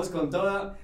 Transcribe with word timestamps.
vamos 0.00 0.08
con 0.08 0.30
toda. 0.30 0.76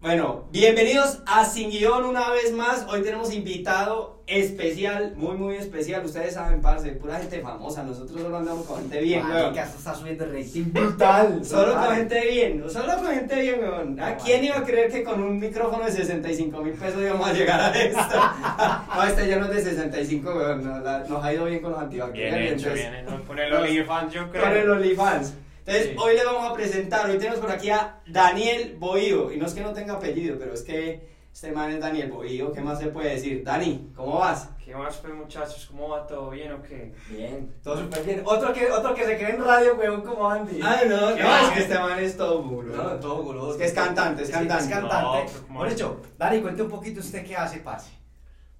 Bueno, 0.00 0.46
bienvenidos 0.50 1.20
a 1.26 1.44
Sin 1.44 1.68
Guión 1.70 2.06
una 2.06 2.30
vez 2.30 2.52
más. 2.52 2.86
Hoy 2.88 3.02
tenemos 3.02 3.32
invitado 3.34 4.22
especial, 4.26 5.12
muy, 5.14 5.36
muy 5.36 5.56
especial. 5.56 6.02
Ustedes 6.06 6.32
saben, 6.34 6.62
parce, 6.62 6.90
pura 6.92 7.18
gente 7.18 7.40
famosa. 7.40 7.82
Nosotros 7.82 8.18
solo 8.18 8.34
andamos 8.34 8.64
con 8.64 8.78
gente 8.80 9.02
bien, 9.02 9.26
weón. 9.26 9.56
Esto 9.56 9.76
está 9.76 9.94
subiendo 9.94 10.24
el 10.24 10.32
rating 10.32 10.72
brutal. 10.72 11.40
Solo 11.44 11.74
con 11.74 11.96
gente 11.96 12.26
bien, 12.30 12.64
solo 12.70 12.94
con 12.96 13.06
gente 13.08 13.42
bien, 13.42 13.60
weón. 13.60 14.00
¿A 14.00 14.16
quién 14.16 14.42
iba 14.42 14.56
a 14.56 14.64
creer 14.64 14.90
que 14.90 15.04
con 15.04 15.22
un 15.22 15.38
micrófono 15.38 15.84
de 15.84 15.92
65 15.92 16.62
mil 16.62 16.72
pesos 16.72 17.02
íbamos 17.02 17.28
a 17.28 17.32
llegar 17.34 17.60
a 17.60 17.70
esto? 17.78 18.00
no, 18.96 19.04
este 19.04 19.28
ya 19.28 19.36
no 19.36 19.52
es 19.52 19.64
de 19.64 19.70
65, 19.70 20.30
weón. 20.34 20.64
Nos, 20.64 21.10
nos 21.10 21.22
ha 21.22 21.32
ido 21.34 21.44
bien 21.44 21.60
con 21.60 21.72
los 21.72 21.80
Bien 21.90 22.02
antibacteriales. 22.04 22.52
hecho, 22.52 22.68
entonces- 22.70 22.90
bien 22.90 22.94
hecho. 23.06 23.24
Con 23.26 23.38
el 23.38 23.52
OnlyFans, 23.52 24.12
yo 24.14 24.30
creo. 24.30 24.42
con 24.42 24.52
el 24.56 24.70
OnlyFans. 24.70 25.34
Entonces, 25.64 25.90
Sí. 25.90 25.96
hoy 25.98 26.16
le 26.16 26.24
vamos 26.24 26.50
a 26.50 26.54
presentar, 26.54 27.08
hoy 27.08 27.18
tenemos 27.18 27.38
por 27.38 27.50
aquí 27.50 27.70
a 27.70 28.00
Daniel 28.06 28.76
Bohío. 28.78 29.30
Y 29.32 29.36
no 29.36 29.46
es 29.46 29.54
que 29.54 29.60
no 29.60 29.72
tenga 29.72 29.94
apellido, 29.94 30.36
pero 30.38 30.52
es 30.54 30.62
que 30.62 31.08
este 31.32 31.52
man 31.52 31.70
es 31.70 31.80
Daniel 31.80 32.10
Bohío. 32.10 32.52
¿Qué 32.52 32.60
más 32.60 32.78
se 32.80 32.88
puede 32.88 33.10
decir? 33.10 33.44
Dani, 33.44 33.92
¿cómo 33.94 34.18
vas? 34.18 34.50
¿Qué 34.64 34.74
más, 34.74 34.96
pues, 34.98 35.14
muchachos? 35.14 35.66
¿Cómo 35.70 35.88
va 35.90 36.06
todo 36.06 36.30
bien 36.30 36.52
o 36.52 36.62
qué? 36.62 36.92
Bien, 37.10 37.54
todo 37.62 37.78
súper 37.78 38.02
bien. 38.04 38.22
Otro 38.24 38.52
que, 38.52 38.70
otro 38.70 38.94
que 38.94 39.04
se 39.04 39.16
cree 39.16 39.30
en 39.36 39.44
radio, 39.44 39.74
weón, 39.76 40.02
como 40.02 40.28
Andy. 40.28 40.60
Ay, 40.62 40.88
no, 40.88 41.10
no, 41.10 41.16
¿Qué? 41.16 41.22
es 41.22 41.50
que 41.54 41.60
este 41.60 41.78
man 41.78 41.98
es 42.00 42.16
todo 42.16 42.42
muro. 42.42 42.74
No, 42.74 42.82
todo 43.00 43.22
goloso. 43.22 43.50
Es 43.52 43.56
que 43.58 43.64
es 43.66 43.72
cantante, 43.72 44.22
es 44.22 44.28
Sí, 44.28 44.34
cantante. 44.34 44.64
Es 44.64 44.70
cantante. 44.70 45.02
No, 45.04 45.12
pero 45.26 45.46
¿cómo 45.46 45.58
Por 45.60 45.66
así? 45.68 45.76
hecho, 45.76 46.00
Dani, 46.18 46.40
cuente 46.40 46.62
un 46.62 46.68
poquito 46.70 47.00
usted 47.00 47.24
qué 47.24 47.36
hace, 47.36 47.60
parce. 47.60 47.90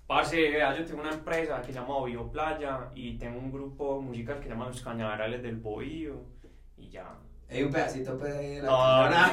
Parce, 0.06 0.36
vea, 0.36 0.76
yo 0.76 0.84
tengo 0.84 1.00
una 1.00 1.12
empresa 1.12 1.60
que 1.62 1.72
se 1.72 1.78
llama 1.78 2.04
Bio 2.04 2.30
Playa 2.30 2.90
y 2.94 3.16
tengo 3.16 3.38
un 3.38 3.50
grupo 3.50 4.00
musical 4.00 4.36
que 4.38 4.44
se 4.44 4.50
llama 4.50 4.66
Los 4.66 4.80
Cañaverales 4.82 5.42
del 5.42 5.56
Bohío 5.56 6.14
y 6.82 6.90
ya. 6.90 7.04
Hay 7.50 7.62
un 7.62 7.70
pedacito 7.70 8.16
pues, 8.18 8.34
de 8.34 8.62
la 8.62 8.68
No, 8.68 9.10
no, 9.10 9.10
no. 9.10 9.26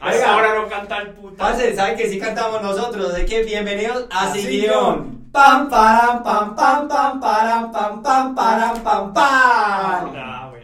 Hasta 0.00 0.32
ahora 0.32 0.54
no 0.54 0.68
canta 0.68 0.98
el 0.98 1.10
puta. 1.10 1.36
Parce, 1.36 1.74
¿saben 1.74 1.96
que 1.96 2.08
sí 2.08 2.18
cantamos 2.18 2.62
nosotros? 2.62 3.12
Así 3.12 3.26
que 3.26 3.42
bienvenidos 3.42 4.06
a 4.10 4.32
Sin 4.32 4.42
Sin 4.42 4.50
Guión. 4.50 4.70
Guión. 4.70 5.30
Pam, 5.32 5.68
param, 5.68 6.22
pam, 6.22 6.56
pam, 6.56 6.88
pam, 6.88 7.20
param, 7.20 7.72
pam, 7.72 8.02
pam, 8.02 8.34
param, 8.34 8.82
pam, 8.82 9.12
pam. 9.12 10.12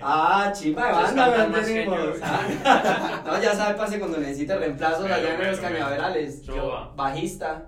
Ah, 0.03 0.53
chimba 0.55 0.87
de 0.87 0.93
banda, 0.93 1.62
tenemos. 1.65 1.98
Ah. 2.23 3.23
No, 3.27 3.43
ya 3.43 3.55
sabe, 3.55 3.75
parce, 3.75 3.98
cuando 3.98 4.19
necesita 4.19 4.56
reemplazos 4.56 5.05
en 5.11 5.37
bueno, 5.37 5.50
los 5.50 5.61
cañaverales. 5.61 6.43
Bajista. 6.95 7.67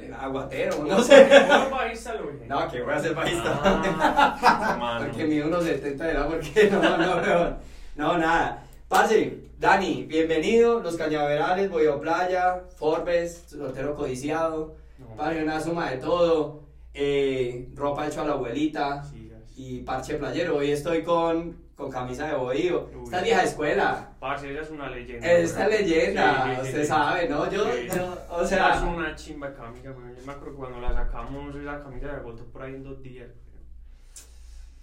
Eh, 0.00 0.12
Aguatero, 0.18 0.84
no 0.84 1.02
sé. 1.02 1.28
No, 2.48 2.68
que 2.68 2.82
voy 2.82 2.94
a 2.94 3.00
ser 3.00 3.14
bajista. 3.14 3.60
Ah. 3.62 4.98
Porque 5.06 5.24
mi 5.24 5.36
1.70 5.38 6.02
era 6.04 6.26
porque 6.26 6.68
no, 6.72 6.80
no, 6.96 7.20
no, 7.20 7.56
no, 7.96 8.18
nada. 8.18 8.64
Parce, 8.88 9.38
Dani, 9.58 10.04
bienvenido, 10.04 10.80
Los 10.80 10.96
Cañaverales, 10.96 11.70
Boyo 11.70 12.00
Playa, 12.00 12.62
Forbes, 12.76 13.44
soltero 13.48 13.94
codiciado, 13.94 14.74
No. 14.98 15.16
parce, 15.16 15.42
una 15.42 15.60
suma 15.60 15.90
de 15.90 15.98
todo, 15.98 16.62
eh, 16.92 17.68
ropa 17.76 18.06
hecha 18.08 18.22
a 18.22 18.26
la 18.26 18.32
abuelita 18.32 19.04
Sí, 19.04 19.30
y 19.56 19.80
parche 19.80 20.14
playero. 20.16 20.56
Hoy 20.56 20.72
estoy 20.72 21.02
con, 21.04 21.56
con 21.80 21.90
camisa 21.90 22.28
de 22.28 22.34
bohío. 22.36 22.88
Esta 23.04 23.22
vieja 23.22 23.42
escuela, 23.42 24.10
Parce, 24.20 24.50
ella 24.50 24.60
es 24.62 24.70
una 24.70 24.90
leyenda. 24.90 25.32
esta 25.32 25.66
leyenda, 25.68 26.44
Sí, 26.44 26.50
sí, 26.50 26.54
sí, 26.56 26.68
usted 26.68 26.80
sí. 26.82 26.86
sabe, 26.86 27.28
¿no? 27.28 27.50
Yo, 27.50 27.64
yo, 27.64 28.18
o 28.30 28.42
Esa 28.42 28.72
es 28.72 28.78
sea, 28.78 28.82
una 28.88 29.14
chimba 29.16 29.48
de 29.48 29.56
camisa, 29.56 29.90
güey. 29.90 30.14
Yo 30.14 30.26
me 30.26 30.32
acuerdo 30.32 30.56
cuando 30.56 30.80
la 30.80 30.92
sacamos, 30.92 31.54
esa 31.56 31.82
camisa 31.82 32.06
se 32.10 32.16
agotó 32.16 32.44
por 32.46 32.62
ahí 32.62 32.74
en 32.74 32.84
dos 32.84 33.02
días. 33.02 33.28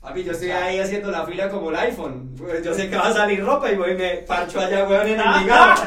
Papi, 0.01 0.23
yo 0.23 0.31
estoy 0.31 0.51
ahí 0.51 0.79
haciendo 0.79 1.11
la 1.11 1.25
fila 1.25 1.49
como 1.49 1.69
el 1.69 1.75
iPhone. 1.75 2.33
Pues 2.37 2.63
Yo 2.63 2.73
sé 2.73 2.89
que 2.89 2.95
va 2.95 3.07
a 3.07 3.13
salir 3.13 3.43
ropa 3.43 3.71
y 3.71 3.75
voy 3.75 3.91
y 3.91 3.95
me 3.95 4.09
parcho 4.17 4.59
allá, 4.59 4.87
weón, 4.87 5.07
en 5.07 5.19
Envigado. 5.19 5.81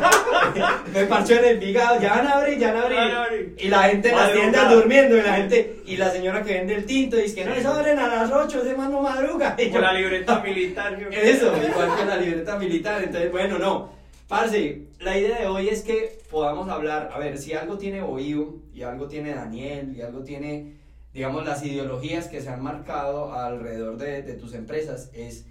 me 0.94 1.04
parcho 1.04 1.34
en 1.34 1.44
Envigado, 1.44 2.00
ya 2.00 2.14
van 2.16 2.26
a 2.26 2.30
abrir, 2.32 2.58
ya 2.58 2.72
van 2.72 2.84
a 2.84 2.88
Ya 2.88 3.00
van 3.00 3.10
a 3.10 3.24
abrir. 3.24 3.56
Y 3.58 3.68
la 3.68 3.82
gente 3.84 4.10
en 4.10 4.16
las 4.16 4.32
tiendas 4.32 4.70
durmiendo 4.70 5.16
y 5.16 5.22
la 5.22 5.34
gente, 5.34 5.76
y 5.86 5.96
la 5.96 6.10
señora 6.10 6.42
que 6.42 6.54
vende 6.54 6.74
el 6.74 6.84
tinto 6.86 7.16
dice 7.16 7.34
que 7.34 7.44
no, 7.44 7.54
eso 7.54 7.72
abren 7.72 7.98
a 7.98 8.08
las 8.08 8.30
8, 8.30 8.62
ese 8.62 8.76
man 8.76 8.92
no 8.92 9.00
madruga. 9.00 9.54
Y 9.58 9.64
Con 9.70 9.74
yo, 9.74 9.80
la 9.80 9.92
libreta 9.92 10.40
militar. 10.40 10.96
¿sí 10.98 11.04
o 11.04 11.10
qué? 11.10 11.30
Eso, 11.30 11.54
igual 11.56 11.96
que 11.96 12.04
la 12.04 12.16
libreta 12.16 12.58
militar. 12.58 13.02
Entonces, 13.02 13.30
bueno, 13.30 13.58
no. 13.58 14.00
Parce, 14.30 14.82
la 15.00 15.18
idea 15.18 15.40
de 15.40 15.46
hoy 15.48 15.68
es 15.68 15.82
que 15.82 16.20
podamos 16.30 16.68
hablar, 16.68 17.10
a 17.12 17.18
ver, 17.18 17.36
si 17.36 17.52
algo 17.52 17.76
tiene 17.76 18.00
Boiu 18.00 18.62
y 18.72 18.82
algo 18.82 19.08
tiene 19.08 19.34
Daniel 19.34 19.92
y 19.96 20.02
algo 20.02 20.22
tiene, 20.22 20.76
digamos, 21.12 21.44
las 21.44 21.64
ideologías 21.64 22.28
que 22.28 22.40
se 22.40 22.48
han 22.48 22.62
marcado 22.62 23.32
alrededor 23.34 23.96
de, 23.96 24.22
de 24.22 24.34
tus 24.34 24.54
empresas, 24.54 25.10
es 25.12 25.46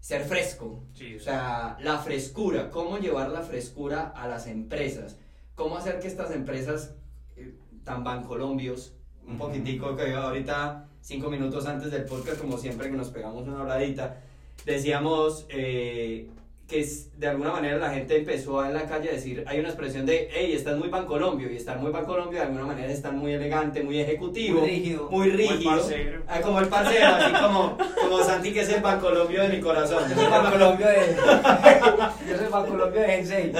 ser 0.00 0.24
fresco. 0.24 0.84
Sí, 0.94 1.16
O 1.16 1.20
sea, 1.20 1.76
la 1.80 1.98
frescura, 1.98 2.70
cómo 2.70 2.98
llevar 2.98 3.30
la 3.30 3.42
frescura 3.42 4.08
a 4.14 4.28
las 4.28 4.46
empresas, 4.46 5.18
cómo 5.54 5.76
hacer 5.76 5.98
que 6.00 6.06
estas 6.08 6.30
empresas 6.30 6.94
eh, 7.36 7.54
tan 7.84 8.04
bancolombios, 8.04 8.94
un 9.26 9.34
Ujú. 9.34 9.46
poquitico 9.46 9.96
que 9.96 10.12
ahorita, 10.14 10.88
cinco 11.00 11.28
minutos 11.30 11.66
antes 11.66 11.90
del 11.90 12.04
podcast, 12.04 12.40
como 12.40 12.56
siempre 12.58 12.88
que 12.90 12.96
nos 12.96 13.08
pegamos 13.10 13.46
una 13.46 13.60
habladita, 13.60 14.20
decíamos 14.64 15.46
eh, 15.48 16.30
que 16.68 16.80
es- 16.80 17.16
de 17.18 17.28
alguna 17.28 17.52
manera 17.52 17.76
la 17.78 17.90
gente 17.90 18.16
empezó 18.16 18.64
en 18.64 18.74
la 18.74 18.82
calle 18.86 19.08
a 19.08 19.12
decir, 19.12 19.44
hay 19.46 19.60
una 19.60 19.68
expresión 19.68 20.04
de, 20.04 20.28
hey, 20.32 20.52
estás 20.52 20.76
muy 20.76 20.88
bancolombio, 20.88 21.50
y 21.50 21.56
estar 21.56 21.78
muy 21.78 21.92
bancolombio 21.92 22.40
de 22.40 22.44
alguna 22.46 22.64
manera 22.66 22.88
es 22.88 22.94
estar 22.94 23.12
muy 23.12 23.32
elegante, 23.34 23.82
muy 23.84 24.00
ejecutivo, 24.00 24.60
Muy 24.60 24.68
rígido. 24.70 25.08
muy 25.10 25.30
rígido. 25.30 25.80
Ah, 26.26 26.40
como 26.40 26.58
el 26.60 26.66
parcero, 26.68 27.06
así 27.14 27.32
como, 27.40 27.78
como 28.02 28.18
Santi 28.24 28.52
que 28.52 28.60
es 28.62 28.68
el 28.70 28.80
bancolombio 28.82 29.42
de 29.42 29.48
mi 29.48 29.60
corazón. 29.60 30.02
Yo 30.08 30.14
soy 30.16 30.26
para 30.26 30.50
Colombia 30.50 30.88
de. 30.88 31.16
Yo 32.28 32.36
soy 32.36 32.46
para 32.50 32.64
Colombia 32.68 33.00
de 33.02 33.08
Gensei. 33.08 33.52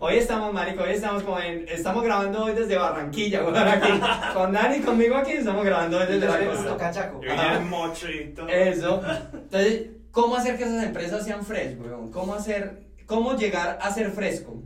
Hoy 0.00 0.16
estamos, 0.16 0.52
marico, 0.52 0.82
hoy 0.82 0.90
estamos 0.90 1.22
como 1.22 1.38
en, 1.38 1.64
estamos 1.68 2.02
grabando 2.02 2.44
hoy 2.44 2.54
desde 2.54 2.76
Barranquilla, 2.76 3.40
aquí, 3.72 3.92
con 4.34 4.52
Dani 4.52 4.76
y 4.78 4.80
conmigo 4.80 5.14
aquí, 5.16 5.32
estamos 5.32 5.64
grabando 5.64 5.98
hoy 5.98 6.06
desde 6.08 6.26
la 6.26 6.32
soy 6.36 6.44
costa. 6.46 6.62
justo 6.62 6.76
cachaco. 6.76 7.20
Yo 7.22 7.30
vine 7.30 7.60
mochito. 7.70 8.48
Eso. 8.48 9.00
Entonces, 9.32 9.86
¿cómo 10.12 10.36
hacer 10.36 10.56
que 10.56 10.64
esas 10.64 10.84
empresas 10.84 11.24
sean 11.24 11.44
frescas, 11.44 11.80
weón? 11.84 12.10
¿Cómo 12.12 12.34
hacer, 12.34 12.84
cómo 13.06 13.34
llegar 13.36 13.78
a 13.80 13.90
ser 13.90 14.10
fresco? 14.10 14.62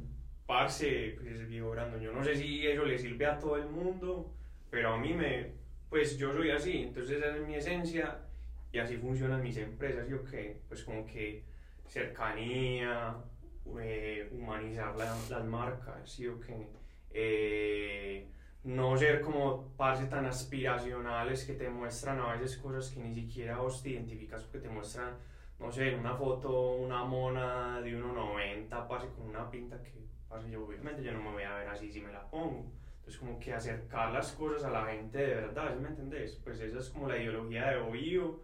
Parce, 0.46 1.16
pues 1.20 1.48
viejo 1.48 1.70
Brandon, 1.70 2.00
yo 2.00 2.12
no 2.12 2.22
sé 2.22 2.36
si 2.36 2.66
eso 2.66 2.84
le 2.84 2.98
sirve 2.98 3.26
a 3.26 3.38
todo 3.38 3.56
el 3.56 3.66
mundo, 3.68 4.32
pero 4.70 4.94
a 4.94 4.98
mí 4.98 5.12
me, 5.14 5.52
pues 5.88 6.16
yo 6.18 6.32
soy 6.32 6.50
así, 6.50 6.82
entonces 6.82 7.18
esa 7.18 7.34
es 7.36 7.46
mi 7.46 7.54
esencia 7.56 8.18
y 8.70 8.78
así 8.78 8.96
funcionan 8.96 9.42
mis 9.42 9.56
empresas, 9.56 10.06
¿sí 10.06 10.12
o 10.12 10.22
qué? 10.24 10.60
Pues 10.68 10.84
como 10.84 11.04
que 11.06 11.42
cercanía, 11.88 13.16
eh, 13.80 14.28
humanizar 14.32 14.94
la- 14.96 15.16
las 15.30 15.44
marcas, 15.44 16.10
¿sí 16.10 16.26
o 16.28 16.38
qué? 16.40 16.68
Eh, 17.12 18.26
no 18.64 18.96
ser 18.96 19.20
como 19.20 19.72
parce 19.76 20.06
tan 20.06 20.26
aspiracionales 20.26 21.44
que 21.44 21.54
te 21.54 21.68
muestran 21.68 22.20
a 22.20 22.32
veces 22.34 22.56
cosas 22.58 22.90
que 22.90 23.00
ni 23.00 23.14
siquiera 23.14 23.58
vos 23.58 23.82
te 23.82 23.90
identificas 23.90 24.42
porque 24.44 24.58
te 24.58 24.68
muestran, 24.68 25.14
no 25.58 25.70
sé, 25.72 25.88
en 25.92 26.00
una 26.00 26.14
foto 26.14 26.72
una 26.74 27.04
mona 27.04 27.80
de 27.80 27.98
1,90, 27.98 28.86
parce, 28.88 29.08
con 29.08 29.28
una 29.28 29.50
pinta 29.50 29.82
que, 29.82 29.92
parce, 30.28 30.50
yo 30.50 30.64
obviamente 30.64 31.02
yo 31.02 31.12
no 31.12 31.22
me 31.22 31.32
voy 31.32 31.42
a 31.44 31.54
ver 31.56 31.68
así 31.68 31.90
si 31.90 32.00
me 32.00 32.12
la 32.12 32.28
pongo. 32.30 32.66
Entonces 32.98 33.18
como 33.20 33.38
que 33.38 33.54
acercar 33.54 34.12
las 34.12 34.32
cosas 34.32 34.64
a 34.64 34.70
la 34.70 34.84
gente 34.86 35.18
de 35.18 35.34
verdad, 35.36 35.72
¿sí 35.74 35.80
me 35.80 35.88
entendés? 35.88 36.40
Pues 36.42 36.60
esa 36.60 36.78
es 36.78 36.90
como 36.90 37.08
la 37.08 37.16
ideología 37.16 37.70
de 37.70 37.76
Oído 37.76 38.40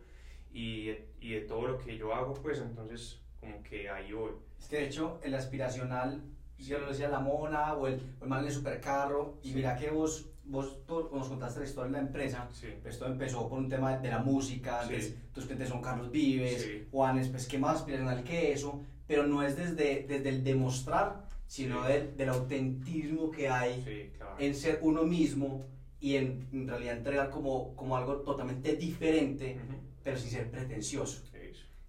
y, 0.52 0.90
y 1.20 1.34
de 1.34 1.40
todo 1.42 1.66
lo 1.66 1.78
que 1.78 1.96
yo 1.96 2.14
hago, 2.14 2.34
pues 2.34 2.60
entonces 2.60 3.20
como 3.40 3.60
que 3.62 3.90
ahí 3.90 4.12
voy. 4.12 4.32
Es 4.60 4.68
que 4.68 4.76
de 4.76 4.84
hecho, 4.86 5.18
el 5.24 5.34
aspiracional, 5.34 6.22
yo 6.58 6.78
lo 6.78 6.86
decía 6.88 7.08
la 7.08 7.18
mona 7.18 7.74
o 7.74 7.88
el, 7.88 8.00
o 8.20 8.24
el 8.24 8.30
man 8.30 8.44
del 8.44 8.52
supercarro. 8.52 9.38
Y 9.42 9.48
Sí. 9.48 9.54
mira 9.56 9.74
que 9.76 9.90
vos, 9.90 10.30
vos 10.44 10.84
tú 10.86 11.08
nos 11.12 11.28
contaste 11.28 11.60
la 11.60 11.66
historia 11.66 11.92
de 11.92 11.98
la 11.98 12.06
empresa. 12.06 12.48
Sí. 12.52 12.68
Pues 12.82 12.98
todo 12.98 13.10
empezó 13.10 13.48
por 13.48 13.58
un 13.58 13.68
tema 13.68 13.96
de 13.98 14.08
la 14.08 14.18
música, 14.18 14.80
Sí. 14.82 14.94
entonces, 14.94 15.16
tus 15.32 15.44
clientes 15.44 15.68
son 15.68 15.80
Carlos 15.80 16.10
Vives, 16.10 16.62
Sí. 16.62 16.86
Juanes, 16.90 17.28
pues 17.28 17.46
qué 17.46 17.58
más 17.58 17.76
aspiracional 17.76 18.22
que 18.24 18.52
eso, 18.52 18.82
pero 19.06 19.26
no 19.26 19.42
es 19.42 19.56
desde, 19.56 20.04
desde 20.08 20.28
el 20.28 20.44
demostrar, 20.44 21.26
sino 21.46 21.82
del, 21.84 22.16
del 22.16 22.28
autentismo 22.30 23.30
que 23.30 23.48
hay 23.48 24.10
claro. 24.16 24.36
en 24.38 24.54
ser 24.54 24.78
uno 24.82 25.02
mismo 25.04 25.64
y 26.00 26.16
en, 26.16 26.48
en 26.52 26.66
realidad 26.66 26.96
entregar 26.96 27.30
como, 27.30 27.76
como 27.76 27.96
algo 27.96 28.16
totalmente 28.16 28.74
diferente, 28.76 29.58
Ujú. 29.62 29.76
pero 30.02 30.16
sin 30.16 30.30
ser 30.30 30.50
pretencioso. 30.50 31.22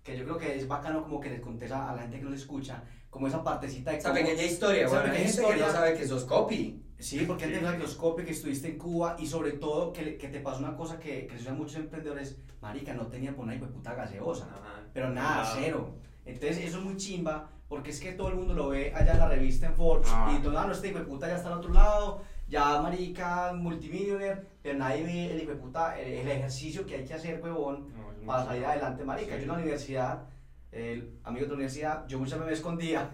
Que 0.04 0.18
yo 0.18 0.26
creo 0.26 0.38
que 0.38 0.58
es 0.58 0.68
bacano 0.68 1.02
como 1.02 1.22
que 1.22 1.30
les 1.30 1.40
contés 1.40 1.72
a, 1.72 1.90
a 1.90 1.96
la 1.96 2.02
gente 2.02 2.18
que 2.20 2.26
nos 2.26 2.34
escucha, 2.36 2.84
como 3.14 3.28
esa 3.28 3.44
partecita 3.44 3.92
de 3.92 3.98
Esa 3.98 4.10
cómo- 4.10 4.22
pequeña 4.22 4.44
historia, 4.44 4.86
Esa. 4.88 4.98
Hay 5.02 5.10
pequeña 5.12 5.26
gente 5.28 5.36
que 5.38 5.44
no 5.44 5.50
historia. 5.54 5.72
sabe 5.72 5.94
que 5.98 6.08
sos 6.08 6.26
copy. 6.26 6.84
Sí, 6.98 7.26
porque 7.28 7.44
antes 7.44 7.60
Sí. 7.60 7.64
de 7.66 7.70
la 7.72 7.78
microscopio 7.78 8.26
que 8.26 8.32
estuviste 8.32 8.68
en 8.70 8.78
Cuba 8.80 9.16
y 9.20 9.28
sobre 9.28 9.52
todo 9.52 9.94
que, 9.94 10.18
que 10.18 10.30
te 10.30 10.40
pasó 10.40 10.60
una 10.60 10.76
cosa 10.76 10.98
que, 11.00 11.28
que 11.28 11.48
a 11.48 11.54
muchos 11.54 11.76
emprendedores, 11.76 12.38
marica, 12.60 12.94
no 12.96 13.06
tenía 13.08 13.36
por 13.36 13.46
una 13.46 13.54
hijo 13.56 13.66
de 13.68 13.72
puta 13.72 13.94
gaseosa, 13.94 14.46
Ajá. 14.46 14.82
pero 14.94 15.12
nada, 15.12 15.44
Nada. 15.44 15.54
cero. 15.60 15.96
Entonces 16.26 16.58
eso 16.66 16.80
es 16.80 16.84
muy 16.84 16.98
chimba 16.98 17.50
porque 17.68 17.92
es 17.92 18.00
que 18.00 18.14
todo 18.14 18.30
el 18.30 18.36
mundo 18.36 18.56
lo 18.56 18.70
ve 18.70 18.92
allá 18.96 19.12
en 19.14 19.20
la 19.20 19.28
revista 19.28 19.68
en 19.68 19.76
Forbes 19.76 20.10
Ah. 20.12 20.36
y 20.36 20.42
todo, 20.42 20.58
ah, 20.58 20.66
no, 20.66 20.74
este 20.74 20.88
hijo 20.88 20.98
de 21.00 21.06
puta 21.06 21.28
ya 21.28 21.36
está 21.36 21.50
al 21.50 21.60
otro 21.60 21.72
lado, 21.72 22.22
ya 22.48 22.82
marica, 22.82 23.54
multimillionaire, 23.54 24.42
pero 24.64 24.80
nadie 24.80 25.04
ve 25.04 25.32
el 25.34 25.42
hijo 25.44 25.52
de 25.52 25.58
puta, 25.58 26.00
el, 26.00 26.14
el 26.14 26.28
ejercicio 26.28 26.84
que 26.88 26.96
hay 26.96 27.06
que 27.06 27.14
hacer, 27.14 27.40
huevón, 27.44 27.90
No, 28.22 28.26
para 28.28 28.46
salir 28.46 28.66
adelante, 28.66 29.04
marica. 29.04 29.32
Sí. 29.34 29.38
Yo 29.40 29.42
en 29.44 29.48
la 29.50 29.54
universidad 29.56 30.24
el 30.74 31.10
amigo 31.24 31.46
de 31.46 31.50
la 31.50 31.56
universidad, 31.56 32.08
yo 32.08 32.20
muchas 32.20 32.34
veces 32.40 32.48
me 32.48 32.54
escondía 32.54 33.10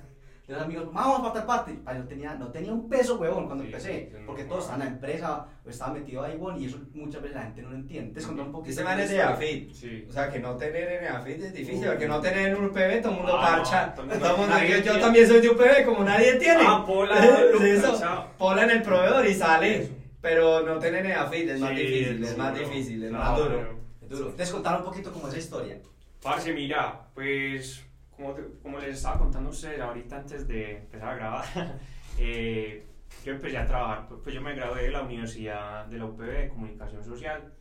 de 0.47 0.55
los 0.55 0.63
amigos, 0.63 0.91
vamos 0.91 1.19
para 1.21 1.33
tal 1.33 1.45
parte. 1.45 1.77
Ay, 1.85 1.99
no, 1.99 2.05
tenía, 2.07 2.33
no 2.33 2.47
tenía 2.47 2.73
un 2.73 2.89
peso, 2.89 3.19
huevón, 3.19 3.45
cuando 3.45 3.63
Sí, 3.63 3.69
empecé, 3.69 4.11
porque 4.25 4.45
todos 4.45 4.61
estaban 4.63 4.81
en 4.81 4.87
la 4.87 4.93
empresa, 4.95 5.45
o 5.63 5.69
estaba 5.69 5.93
metido 5.93 6.23
ahí, 6.23 6.31
huevón, 6.37 6.59
y 6.59 6.65
eso 6.65 6.79
muchas 6.95 7.21
veces 7.21 7.35
la 7.37 7.43
gente 7.43 7.61
no 7.61 7.69
lo 7.69 7.75
entiende. 7.75 8.19
Te 8.19 8.25
contar 8.25 8.45
un 8.47 8.51
poquito. 8.51 8.71
Ese 8.71 8.83
man 8.83 8.99
es 8.99 9.09
de. 9.11 9.21
AFIT. 9.21 9.71
Sí. 9.73 10.05
O 10.09 10.11
sea, 10.11 10.27
que 10.31 10.39
no 10.39 10.55
tener 10.57 11.03
en 11.03 11.07
AFIT 11.07 11.43
es 11.43 11.53
difícil, 11.53 11.81
Uy. 11.83 11.87
porque 11.89 12.07
no 12.07 12.19
tener 12.19 12.47
en 12.47 12.55
un 12.57 12.65
UPB 12.65 12.99
todo 13.01 13.11
el 13.11 13.17
mundo 13.19 13.37
Ah, 13.37 13.57
parcha. 13.57 13.93
no, 13.95 14.03
todo 14.17 14.37
mundo- 14.37 14.55
nadie 14.55 14.81
yo, 14.83 14.93
yo 14.93 14.99
también 14.99 15.27
soy 15.27 15.39
de 15.41 15.49
UPB, 15.51 15.85
como 15.85 16.03
nadie 16.03 16.33
tiene. 16.37 16.63
Ah, 16.65 16.83
Pola, 16.83 17.19
eso. 17.63 17.99
Pola 18.39 18.63
en 18.63 18.71
el 18.71 18.81
proveedor 18.81 19.27
y 19.27 19.35
sale. 19.35 19.83
Eso. 19.83 19.93
Pero 20.19 20.61
no 20.65 20.79
tener 20.79 21.05
en 21.05 21.11
AFIT 21.11 21.47
es 21.49 21.59
más 21.59 21.69
Sí, 21.69 21.75
difícil, 21.75 22.23
es 22.23 22.31
duro. 22.31 22.43
más 22.43 22.57
difícil, 22.59 23.03
es 23.03 23.11
más 23.11 23.37
duro. 23.37 23.49
duro. 23.55 23.79
Entonces 24.01 24.49
contar 24.51 24.79
un 24.79 24.85
poquito 24.85 25.11
como 25.13 25.27
esa 25.27 25.37
historia. 25.37 25.77
Parce, 26.21 26.53
mira, 26.53 27.07
pues 27.13 27.85
como, 28.15 28.33
te- 28.33 28.59
como 28.61 28.79
les 28.79 28.95
estaba 28.97 29.17
contando 29.19 29.49
a 29.49 29.53
ustedes 29.53 29.79
ahorita 29.79 30.17
antes 30.17 30.47
de 30.47 30.77
empezar 30.79 31.09
a 31.09 31.15
grabar, 31.15 31.45
eh, 32.17 32.85
yo 33.23 33.33
empecé 33.33 33.57
a 33.57 33.65
trabajar, 33.65 34.07
pues, 34.07 34.19
pues 34.23 34.35
yo 34.35 34.41
me 34.41 34.53
gradué 34.53 34.83
de 34.83 34.91
la 34.91 35.01
Universidad 35.03 35.85
de 35.85 35.97
la 35.97 36.05
UPB 36.05 36.31
de 36.41 36.49
Comunicación 36.49 37.03
Social 37.03 37.53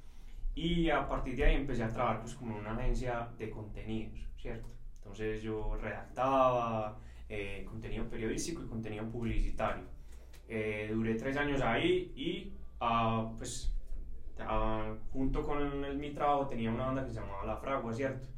y 0.55 0.91
a 0.91 1.07
partir 1.09 1.37
de 1.37 1.45
ahí 1.45 1.55
empecé 1.57 1.85
a 1.85 1.89
trabajar 1.93 2.21
pues 2.23 2.35
como 2.35 2.55
en 2.55 2.61
una 2.61 2.73
agencia 2.77 3.29
de 3.39 3.51
contenidos, 3.51 4.21
¿cierto? 4.37 4.69
Entonces 4.97 5.43
yo 5.43 5.77
redactaba 5.81 6.99
eh, 7.29 7.65
contenido 7.69 8.09
periodístico 8.09 8.63
y 8.63 8.67
contenido 8.67 9.05
publicitario. 9.11 9.85
Eh, 10.49 10.91
duré 10.93 11.15
tres 11.15 11.37
años 11.37 11.61
ahí 11.63 12.13
y 12.17 12.53
ah, 12.81 13.31
pues 13.39 13.73
ah, 14.41 14.95
junto 15.13 15.45
con 15.45 15.85
el- 15.85 15.99
mi 15.99 16.11
trabajo 16.13 16.47
tenía 16.49 16.71
una 16.73 16.87
banda 16.87 17.05
que 17.07 17.11
se 17.13 17.21
llamaba 17.21 17.45
La 17.47 17.57
Fragua, 17.57 17.93
¿cierto? 17.95 18.29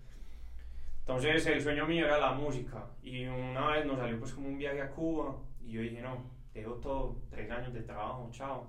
Entonces 1.00 1.47
el 1.47 1.61
sueño 1.61 1.87
mío 1.87 2.06
era 2.06 2.19
la 2.19 2.32
música 2.32 2.87
y 3.02 3.26
una 3.26 3.69
vez 3.69 3.87
nos 3.87 3.99
salió 3.99 4.19
pues 4.19 4.32
como 4.32 4.49
un 4.49 4.58
viaje 4.58 4.81
a 4.81 4.91
Cuba 4.91 5.37
y 5.64 5.73
yo 5.73 5.82
dije 5.82 6.00
no, 6.02 6.25
dejo 6.55 6.75
todo, 6.75 7.17
tres 7.31 7.50
años 7.50 7.73
de 7.73 7.82
trabajo, 7.82 8.29
chao. 8.31 8.67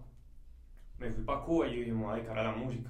Me 0.98 1.12
fui 1.12 1.24
para 1.24 1.42
Cuba 1.42 1.68
y 1.68 1.72
yo 1.72 1.80
dije 1.80 1.92
me 1.92 2.04
voy 2.04 2.14
a 2.14 2.16
dedicar 2.16 2.40
a 2.40 2.44
la 2.44 2.52
música. 2.52 2.90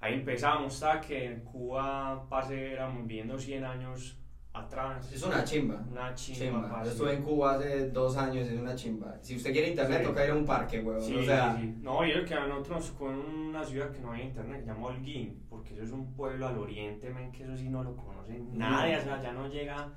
Ahí 0.00 0.14
empezamos, 0.14 0.74
está 0.74 1.00
que 1.00 1.26
en 1.26 1.40
Cuba, 1.44 2.26
parce, 2.28 2.72
éramos 2.72 3.06
viviendo 3.06 3.38
100 3.38 3.64
años 3.64 4.21
atrás. 4.54 5.10
Es 5.12 5.22
una 5.22 5.42
chimba. 5.44 5.82
Una 5.90 6.14
chimba. 6.14 6.82
Yo 6.84 6.90
estuve 6.90 7.14
en 7.14 7.22
Cuba 7.22 7.54
hace 7.54 7.88
dos 7.90 8.16
años, 8.16 8.46
es 8.48 8.60
una 8.60 8.74
chimba. 8.74 9.14
Si 9.22 9.36
usted 9.36 9.52
quiere 9.52 9.68
internet, 9.68 10.00
Sí. 10.02 10.06
toca 10.08 10.24
ir 10.24 10.30
a 10.30 10.34
un 10.34 10.44
parque, 10.44 10.80
huevón. 10.80 11.02
Sí, 11.02 11.16
o 11.16 11.24
sea, 11.24 11.56
sí, 11.56 11.62
sí. 11.62 11.74
No, 11.80 12.04
y 12.06 12.10
es 12.12 12.28
que 12.28 12.34
a 12.34 12.46
nosotros 12.46 12.78
nos 12.78 12.90
tocó 12.92 13.10
en 13.10 13.16
una 13.18 13.64
ciudad 13.64 13.90
que 13.90 13.98
no 14.00 14.10
había 14.12 14.24
internet, 14.24 14.58
que 14.60 14.64
se 14.66 14.72
llama 14.72 14.86
Holguín, 14.88 15.42
porque 15.48 15.74
eso 15.74 15.82
es 15.84 15.90
un 15.92 16.12
pueblo 16.14 16.46
al 16.48 16.58
oriente, 16.58 17.08
men, 17.10 17.32
que 17.32 17.44
eso 17.44 17.56
sí 17.56 17.68
no 17.68 17.82
lo 17.82 17.96
conocen 17.96 18.48
nadie, 18.58 18.98
o 18.98 19.02
sea, 19.02 19.20
ya 19.22 19.32
no 19.32 19.48
llega 19.48 19.88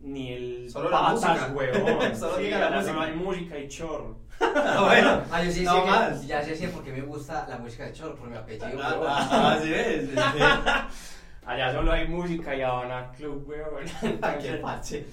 ni 0.00 0.32
el 0.32 0.70
Solo 0.70 0.90
la 0.90 1.08
música. 1.10 1.52
huevón. 1.54 2.14
Solo 2.16 2.36
Sí, 2.36 2.42
llega 2.42 2.70
la 2.70 2.76
música. 2.76 3.02
Hay 3.02 3.64
y 3.64 3.68
chorro. 3.68 4.18
bueno. 4.38 5.22
Ah, 5.32 5.42
yo 5.42 5.50
sí 5.50 5.64
No 5.64 5.72
sé 5.74 5.80
que- 5.82 5.90
más. 5.90 6.26
ya 6.26 6.42
sé 6.44 6.54
sí, 6.54 6.66
porque 6.72 6.92
me 6.92 7.00
gusta 7.02 7.46
la 7.48 7.58
música 7.58 7.84
de 7.86 7.92
Chor, 7.92 8.14
por 8.14 8.28
mi 8.28 8.36
apellido. 8.36 8.66
Ah, 8.82 8.90
huevón. 8.92 9.06
ah, 9.08 9.52
Así 9.58 9.72
es. 9.74 10.10
Allá 11.48 11.72
solo 11.72 11.92
hay 11.92 12.06
música 12.06 12.54
y 12.54 12.60
Habana 12.60 13.10
Club. 13.12 13.50
Qué 14.00 14.06
Entonces, 14.06 14.60
parche. 14.60 15.06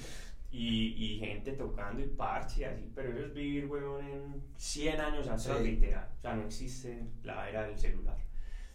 y, 0.52 0.88
y 1.06 1.20
gente 1.20 1.54
tocando 1.54 2.02
y 2.04 2.08
parche 2.08 2.62
y 2.62 2.64
así, 2.66 2.92
pero 2.94 3.10
eso 3.10 3.26
es 3.28 3.34
vivir, 3.34 3.66
huevón, 3.68 4.06
en 4.06 4.44
100 4.58 5.00
años 5.00 5.28
atrás, 5.28 5.58
Sí. 5.60 5.64
literal. 5.64 6.08
O 6.18 6.22
sea, 6.22 6.36
no 6.36 6.44
existe 6.46 7.04
la 7.24 7.50
era 7.50 7.64
del 7.64 7.78
celular. 7.78 8.18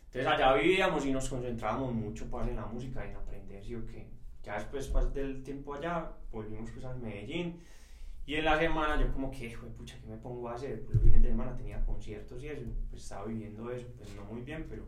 Entonces 0.06 0.26
allá 0.26 0.54
vivíamos 0.54 1.04
y 1.04 1.12
nos 1.12 1.28
concentrábamos 1.28 1.92
mucho 1.92 2.28
pues, 2.30 2.48
en 2.48 2.56
la 2.56 2.64
música 2.66 3.04
y 3.06 3.10
en 3.10 3.16
aprender, 3.16 3.62
¿sí 3.62 3.74
o 3.74 3.86
qué? 3.86 4.08
Ya 4.42 4.54
después 4.54 4.88
pues, 4.88 5.12
del 5.12 5.42
tiempo 5.44 5.74
allá, 5.74 6.10
volvimos 6.32 6.70
pues 6.70 6.84
a 6.86 6.94
Medellín 6.94 7.60
y 8.26 8.36
en 8.36 8.44
la 8.46 8.58
semana 8.58 8.98
yo 9.00 9.12
como 9.12 9.30
que, 9.30 9.46
hijo 9.46 9.66
de 9.66 9.72
pucha, 9.72 9.98
¿qué 10.00 10.06
me 10.08 10.16
pongo 10.16 10.48
a 10.48 10.54
hacer? 10.54 10.82
Pues 10.84 10.94
los 10.94 11.04
fines 11.04 11.22
de 11.22 11.28
semana 11.28 11.54
tenía 11.56 11.84
conciertos 11.84 12.42
y 12.42 12.48
eso, 12.48 12.62
pues 12.88 13.02
estaba 13.02 13.26
viviendo 13.26 13.70
eso, 13.70 13.86
pues 13.98 14.08
no 14.16 14.24
muy 14.24 14.40
bien, 14.40 14.66
pero 14.68 14.84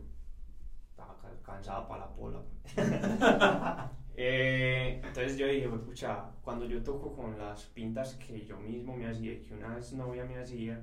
estaba 1.03 1.17
ca- 1.21 1.51
cansado 1.51 1.87
para 1.87 2.05
la 2.05 2.11
pola. 2.13 2.39
Eh, 4.15 5.01
entonces 5.03 5.37
yo 5.37 5.47
dije, 5.47 5.67
"Pues, 5.67 5.81
pucha, 5.81 6.19
cuando 6.43 6.65
yo 6.65 6.83
toco 6.83 7.15
con 7.15 7.35
las 7.35 7.63
pintas 7.63 8.13
que 8.13 8.45
yo 8.45 8.57
mismo 8.57 8.95
me 8.95 9.09
hacía 9.09 9.31
y 9.33 9.37
que 9.41 9.55
una 9.55 9.69
vez 9.69 9.91
novia 9.93 10.23
me 10.23 10.37
hacía, 10.39 10.79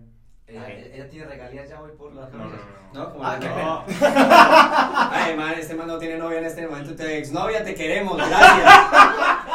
Ella, 0.48 1.08
tiene 1.08 1.26
regalías 1.26 1.68
ya 1.68 1.80
hoy 1.80 1.92
por 1.96 2.12
las 2.12 2.28
no, 2.32 2.38
no, 2.38 2.44
camisas. 2.50 2.66
no. 2.92 3.04
No, 3.04 3.12
como 3.12 3.24
Ah, 3.24 3.38
no. 3.38 3.84
Ay, 5.12 5.36
man, 5.36 5.54
este 5.56 5.74
man 5.76 5.86
no 5.86 5.96
tiene 5.98 6.18
novia 6.18 6.38
en 6.40 6.46
este 6.46 6.66
momento. 6.66 6.96
Te 6.96 7.18
exnovia, 7.18 7.62
te 7.62 7.72
queremos, 7.72 8.16
gracias. 8.16 8.64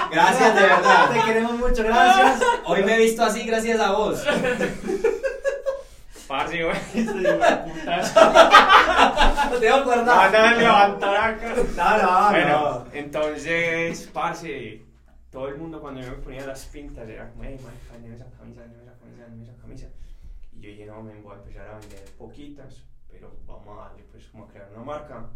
Gracias, 0.10 0.56
de 0.56 0.62
verdad. 0.62 1.10
Te 1.12 1.20
queremos 1.20 1.52
mucho, 1.60 1.84
gracias. 1.84 2.42
Hoy 2.66 2.82
me 2.82 2.96
he 2.96 3.00
visto 3.00 3.24
así 3.26 3.46
gracias 3.46 3.78
a 3.82 3.92
vos. 3.92 4.26
parce, 6.30 6.64
güey, 6.64 6.76
te 9.52 9.58
voy 9.58 9.68
a 9.68 9.76
acordar. 9.76 10.32
Van 10.32 10.36
a 10.36 10.56
levantar 10.56 11.16
acá. 11.16 11.56
No, 11.76 11.98
no, 11.98 12.30
Bueno, 12.32 12.86
entonces, 12.94 14.10
parce, 14.14 14.82
todo 15.30 15.50
el 15.50 15.58
mundo 15.58 15.82
cuando 15.82 16.02
yo 16.02 16.12
me 16.12 16.18
ponía 16.18 16.46
las 16.46 16.66
pintas 16.66 17.08
era 17.08 17.30
como, 17.30 17.44
hey, 17.44 17.60
marica, 17.64 17.94
dame 17.94 18.16
esa 18.16 18.26
camisa, 18.38 18.62
dame 18.62 18.84
esa 18.84 18.94
camisa, 18.98 19.24
dame 19.24 19.44
esa 19.44 19.56
camisa. 19.58 19.88
Y 20.54 20.62
yo 20.62 20.70
dije, 20.70 20.86
no, 20.86 21.02
me 21.02 21.20
voy 21.22 21.34
a 21.34 21.40
empezar 21.40 21.68
a 21.68 21.80
vender 21.80 22.06
poquitas, 22.18 22.84
pero 23.10 23.32
vamos 23.46 23.68
a 23.78 23.88
darle, 23.88 24.04
pues, 24.12 24.28
como 24.28 24.46
a 24.46 24.48
crear 24.48 24.70
una 24.74 24.84
marca. 24.84 25.30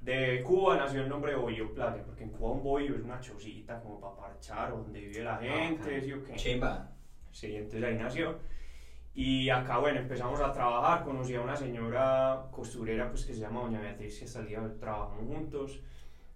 De 0.00 0.42
Cuba 0.42 0.76
nació 0.76 1.02
el 1.02 1.08
nombre 1.08 1.32
de 1.32 1.38
Bohío 1.38 1.74
Playa, 1.74 2.02
porque 2.04 2.24
en 2.24 2.30
Cuba 2.30 2.52
un 2.52 2.62
bohío 2.62 2.94
es 2.94 3.02
una 3.02 3.20
chocita 3.20 3.80
como 3.80 4.00
para 4.00 4.16
parchar, 4.16 4.70
donde 4.70 4.98
vive 4.98 5.22
la 5.22 5.36
gente, 5.36 6.00
¿sí 6.00 6.12
o 6.12 6.24
qué? 6.24 6.34
Chimba. 6.36 6.90
Sí, 7.30 7.54
entonces 7.54 7.84
ahí 7.84 7.96
nació. 7.96 8.38
Y 9.14 9.50
acá, 9.50 9.78
bueno, 9.78 10.00
empezamos 10.00 10.40
a 10.40 10.52
trabajar. 10.52 11.04
Conocí 11.04 11.34
a 11.34 11.40
una 11.40 11.56
señora 11.56 12.46
costurera 12.50 13.08
pues, 13.10 13.24
que 13.26 13.34
se 13.34 13.40
llama 13.40 13.62
Doña 13.62 13.80
Beatriz, 13.80 14.18
que 14.18 14.24
hasta 14.24 14.40
el 14.40 14.46
día 14.48 14.60
trabajamos 14.78 15.26
juntos. 15.26 15.80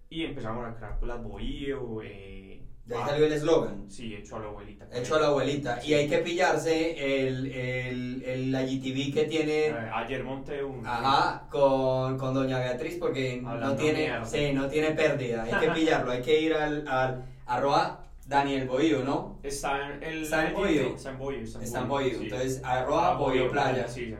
Y 0.09 0.23
empezamos 0.25 0.65
a 0.67 0.75
crear 0.75 0.99
pues, 0.99 1.07
las 1.09 1.23
bohío. 1.23 2.01
Eh, 2.03 2.61
De 2.85 2.95
ahí 2.95 3.01
ah, 3.03 3.07
salió 3.07 3.25
el 3.25 3.33
eslogan. 3.33 3.89
Sí, 3.89 4.13
hecho 4.13 4.35
a 4.35 4.39
la 4.41 4.45
abuelita. 4.47 4.87
Hecho 4.93 5.15
a 5.15 5.19
la 5.21 5.27
abuelita. 5.27 5.79
Y 5.85 5.93
hay 5.93 6.07
que 6.07 6.17
pillarse 6.19 7.27
el, 7.27 7.45
el, 7.47 8.23
el, 8.23 8.51
la 8.51 8.61
GTV 8.63 9.13
que 9.13 9.21
Eh, 9.21 9.25
tiene. 9.25 9.69
ayer 9.93 10.23
monté 10.23 10.63
un. 10.63 10.85
Ajá, 10.85 11.47
con, 11.49 12.17
con 12.17 12.33
Doña 12.33 12.59
Beatriz 12.59 12.97
porque 12.99 13.41
no 13.41 13.75
tiene, 13.75 13.99
mierda. 14.01 14.25
sí, 14.25 14.51
no 14.53 14.67
tiene 14.67 14.91
pérdida. 14.91 15.43
Hay 15.43 15.67
que 15.67 15.71
pillarlo. 15.79 16.11
Hay 16.11 16.21
que 16.21 16.39
ir 16.41 16.53
al, 16.53 16.87
al 16.87 17.23
arroba 17.47 18.01
Daniel 18.25 18.67
Bohío, 18.67 19.03
¿no? 19.03 19.39
Está 19.43 19.93
en 19.93 20.03
el. 20.03 20.23
Está 20.23 20.41
en. 20.41 20.47
Está 20.47 20.47
en 20.47 20.53
Bohío. 20.53 20.95
Está 20.95 21.81
en 21.81 21.87
sí. 22.13 22.23
Entonces, 22.23 22.61
arroba 22.63 23.11
Ah, 23.11 23.13
Bohío 23.15 23.51
Playa. 23.51 23.87
Sí. 23.87 24.15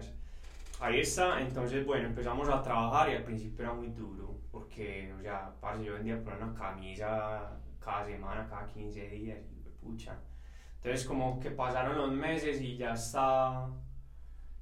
Ahí 0.79 0.99
está, 0.99 1.41
entonces 1.41 1.85
bueno, 1.85 2.07
empezamos 2.07 2.49
a 2.49 2.61
trabajar 2.61 3.09
y 3.09 3.15
al 3.15 3.23
principio 3.23 3.63
era 3.65 3.73
muy 3.73 3.87
duro, 3.87 4.37
porque, 4.51 5.11
o 5.17 5.21
sea, 5.21 5.51
parce, 5.61 5.85
yo 5.85 5.93
vendía 5.93 6.21
por 6.21 6.33
una 6.33 6.53
camisa 6.53 7.49
cada 7.79 8.05
semana, 8.05 8.45
cada 8.49 8.67
15 8.67 9.07
días, 9.09 9.39
y 9.39 9.69
pucha. 9.83 10.19
Entonces 10.75 11.05
como 11.07 11.39
que 11.39 11.51
pasaron 11.51 11.97
los 11.97 12.11
meses 12.11 12.61
y 12.61 12.75
ya 12.77 12.93
está 12.93 13.67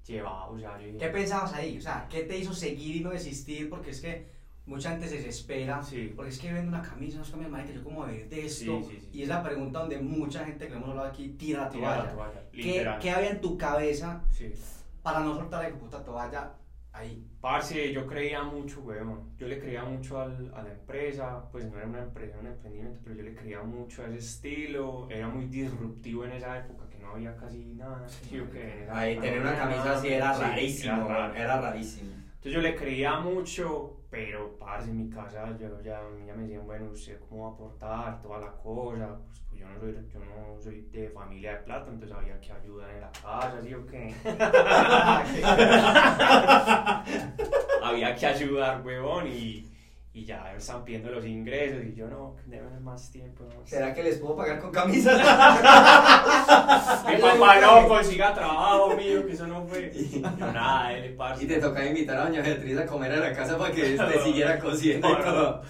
llevado, 0.05 0.51
o 0.51 0.59
sea, 0.59 0.79
yo 0.79 0.85
dije, 0.85 0.97
¿Qué 0.99 1.07
pensabas 1.07 1.53
ahí? 1.53 1.77
O 1.77 1.81
sea, 1.81 2.07
¿qué 2.09 2.21
te 2.23 2.37
hizo 2.37 2.53
seguir 2.53 2.97
y 2.97 2.99
no 3.01 3.09
desistir? 3.09 3.69
Porque 3.69 3.89
es 3.89 3.99
que 3.99 4.29
mucha 4.65 4.91
gente 4.91 5.07
se 5.07 5.17
desespera. 5.17 5.81
Sí. 5.83 6.13
Porque 6.15 6.29
es 6.31 6.39
que 6.39 6.51
vendo 6.53 6.69
una 6.69 6.81
camisa, 6.81 7.17
unas 7.17 7.29
camisas, 7.29 7.51
marica, 7.51 7.73
yo 7.73 7.83
como 7.83 8.05
ver 8.05 8.29
de 8.29 8.45
esto. 8.45 8.81
Sí, 8.83 8.89
sí, 8.89 8.97
sí. 9.01 9.09
Y 9.13 9.21
es 9.23 9.27
la 9.27 9.43
pregunta 9.43 9.79
donde 9.79 9.99
mucha 9.99 10.45
gente 10.45 10.67
que 10.67 10.73
hemos 10.73 10.89
hablado 10.89 11.07
aquí 11.09 11.29
tira 11.29 11.61
la 11.63 11.69
Tira 11.69 11.87
toalla. 11.95 12.03
la 12.05 12.11
toalla, 12.13 12.49
¿Qué. 12.51 12.87
¿Qué 13.01 13.11
había 13.11 13.29
en 13.31 13.41
tu 13.41 13.57
cabeza 13.57 14.23
Sí. 14.31 14.53
para 15.01 15.19
no 15.21 15.35
soltar 15.35 15.63
la 15.69 15.77
puta 15.77 16.03
toalla 16.03 16.53
ahí? 16.93 17.27
Parce, 17.41 17.91
yo 17.91 18.07
creía 18.07 18.41
mucho, 18.43 18.79
weón. 18.81 19.35
Yo 19.37 19.47
le 19.49 19.59
creía 19.59 19.83
mucho 19.83 20.21
al, 20.21 20.53
a 20.55 20.63
la 20.63 20.71
empresa, 20.71 21.49
pues 21.51 21.65
no 21.69 21.77
era 21.77 21.87
una 21.87 22.03
empresa, 22.03 22.35
era 22.35 22.39
un 22.41 22.47
emprendimiento, 22.47 22.99
pero 23.03 23.15
yo 23.17 23.23
le 23.23 23.35
creía 23.35 23.61
mucho 23.63 24.01
a 24.03 24.07
ese 24.07 24.19
estilo. 24.19 25.09
Era 25.09 25.27
muy 25.27 25.47
disruptivo 25.47 26.23
en 26.23 26.31
esa 26.31 26.59
época, 26.59 26.89
que 26.89 26.99
no 26.99 27.09
había 27.09 27.35
casi 27.35 27.65
nada. 27.65 28.07
Sí, 28.07 28.39
o 28.39 28.49
que 28.49 28.87
Ahí 28.89 29.15
tener 29.19 29.41
no 29.41 29.49
una 29.49 29.57
camisa 29.57 29.97
así 29.97 30.07
era 30.07 30.31
rarísimo, 30.37 30.93
era 30.95 31.07
raro. 31.07 31.35
era 31.35 31.59
rarísimo. 31.61 32.11
Entonces 32.13 32.53
yo 32.53 32.61
le 32.61 32.75
creía 32.75 33.19
mucho, 33.19 34.02
pero 34.13 34.55
parce, 34.59 34.91
en 34.91 34.97
mi 34.97 35.09
casa 35.09 35.57
yo 35.59 35.81
ya, 35.81 35.99
ya 36.27 36.35
me 36.35 36.43
decían, 36.43 36.67
bueno, 36.67 36.91
¿usted 36.91 37.19
cómo 37.27 37.47
aportar 37.47 38.21
toda 38.21 38.41
la 38.41 38.51
cosa? 38.51 39.17
Pues, 39.17 39.41
pues 39.49 39.59
yo, 39.59 39.67
no 39.67 39.79
soy, 39.79 39.95
yo 40.13 40.19
no 40.19 40.61
soy 40.61 40.81
de 40.91 41.09
familia 41.09 41.53
de 41.53 41.57
plata, 41.63 41.89
entonces 41.89 42.15
había 42.15 42.39
que 42.39 42.51
ayudar 42.51 42.91
en 42.91 43.01
la 43.01 43.11
casa, 43.11 43.59
¿sí 43.63 43.73
o 43.73 43.83
qué? 43.87 44.13
había 47.83 48.15
que 48.15 48.25
ayudar, 48.27 48.85
huevón, 48.85 49.25
y, 49.25 49.72
y 50.15 50.25
ya 50.25 50.53
están 50.55 50.85
pidiendo 50.85 51.09
los 51.09 51.25
ingresos, 51.25 51.83
y 51.83 51.95
yo 51.95 52.07
no, 52.07 52.35
debe 52.45 52.79
más 52.79 53.11
tiempo. 53.11 53.45
No, 53.45 53.65
¿Será 53.65 53.95
que 53.95 54.03
les 54.03 54.19
puedo 54.19 54.35
pagar 54.35 54.59
con 54.59 54.71
camisas? 54.71 55.17
Mi 57.07 57.17
papá 57.19 57.59
no 57.59 57.87
consiga 57.87 58.31
trabajo 58.31 58.95
mío, 58.95 59.25
que 59.25 59.33
eso 59.33 59.47
no 59.47 59.65
fue. 59.65 59.91
Yo 60.37 60.51
nada, 60.51 60.93
él 60.93 61.15
parce. 61.15 61.43
Y 61.43 61.47
te 61.47 61.59
toca 61.59 61.83
invitar 61.83 62.17
a 62.17 62.25
Doña 62.25 62.43
Beatriz 62.43 62.77
a 62.77 62.85
comer 62.85 63.11
a 63.13 63.17
la 63.17 63.33
casa 63.33 63.57
para 63.57 63.73
que 63.73 63.81
te 63.97 64.19
siguiera 64.23 64.59
cosiendo 64.59 65.09
y 65.09 65.23
todo. 65.23 65.63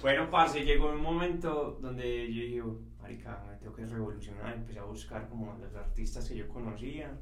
Bueno, 0.00 0.30
parce, 0.30 0.64
llegó 0.64 0.88
un 0.88 1.02
momento 1.02 1.78
donde 1.82 2.32
yo 2.32 2.42
dije, 2.42 2.62
"Oh, 2.62 2.80
marica, 3.02 3.44
me 3.46 3.56
tengo 3.56 3.74
que 3.74 3.84
revolucionar. 3.84 4.54
Empecé 4.54 4.78
a 4.78 4.84
buscar 4.84 5.28
como 5.28 5.54
los 5.60 5.74
artistas 5.74 6.26
que 6.26 6.36
yo 6.36 6.48
conocía. 6.48 7.12